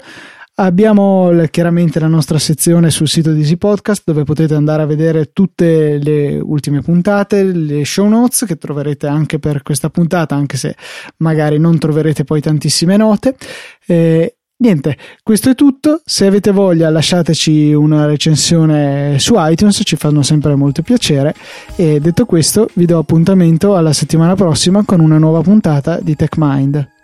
Abbiamo 0.59 1.31
chiaramente 1.51 2.01
la 2.01 2.07
nostra 2.07 2.39
sezione 2.39 2.89
sul 2.89 3.09
sito 3.09 3.31
di 3.33 3.41
Easy 3.41 3.59
Podcast 3.59 4.05
dove 4.07 4.25
potete 4.25 4.55
andare 4.55 4.85
a 4.85 4.87
vedere 4.87 5.33
tutte 5.35 5.99
le 5.99 6.39
ultime 6.39 6.81
puntate, 6.81 7.43
le 7.43 7.85
show 7.85 8.09
notes 8.09 8.47
che 8.47 8.57
troverete 8.57 9.07
anche 9.07 9.39
per 9.39 9.63
questa 9.63 9.91
puntata, 9.91 10.35
anche 10.35 10.57
se 10.57 10.75
magari 11.19 11.59
non 11.59 11.79
troverete 11.79 12.25
poi 12.25 12.41
tantissime 12.41 12.97
note. 12.97 13.37
Eh, 13.87 14.36
niente, 14.59 14.97
questo 15.23 15.51
è 15.51 15.55
tutto. 15.55 16.01
Se 16.05 16.27
avete 16.27 16.51
voglia 16.51 16.91
lasciateci 16.91 17.73
una 17.73 18.07
recensione 18.07 19.19
su 19.19 19.35
iTunes, 19.37 19.81
ci 19.85 19.97
fanno 19.97 20.23
sempre 20.23 20.55
molto 20.55 20.83
piacere. 20.83 21.35
E 21.77 22.01
detto 22.01 22.27
questo, 22.27 22.69
vi 22.75 22.87
do 22.87 22.99
appuntamento 22.99 23.77
alla 23.77 23.93
settimana 23.93 24.35
prossima 24.35 24.85
con 24.85 25.01
una 25.01 25.19
nuova 25.19 25.41
puntata 25.41 26.01
di 26.01 26.17
TechMind. 26.17 26.96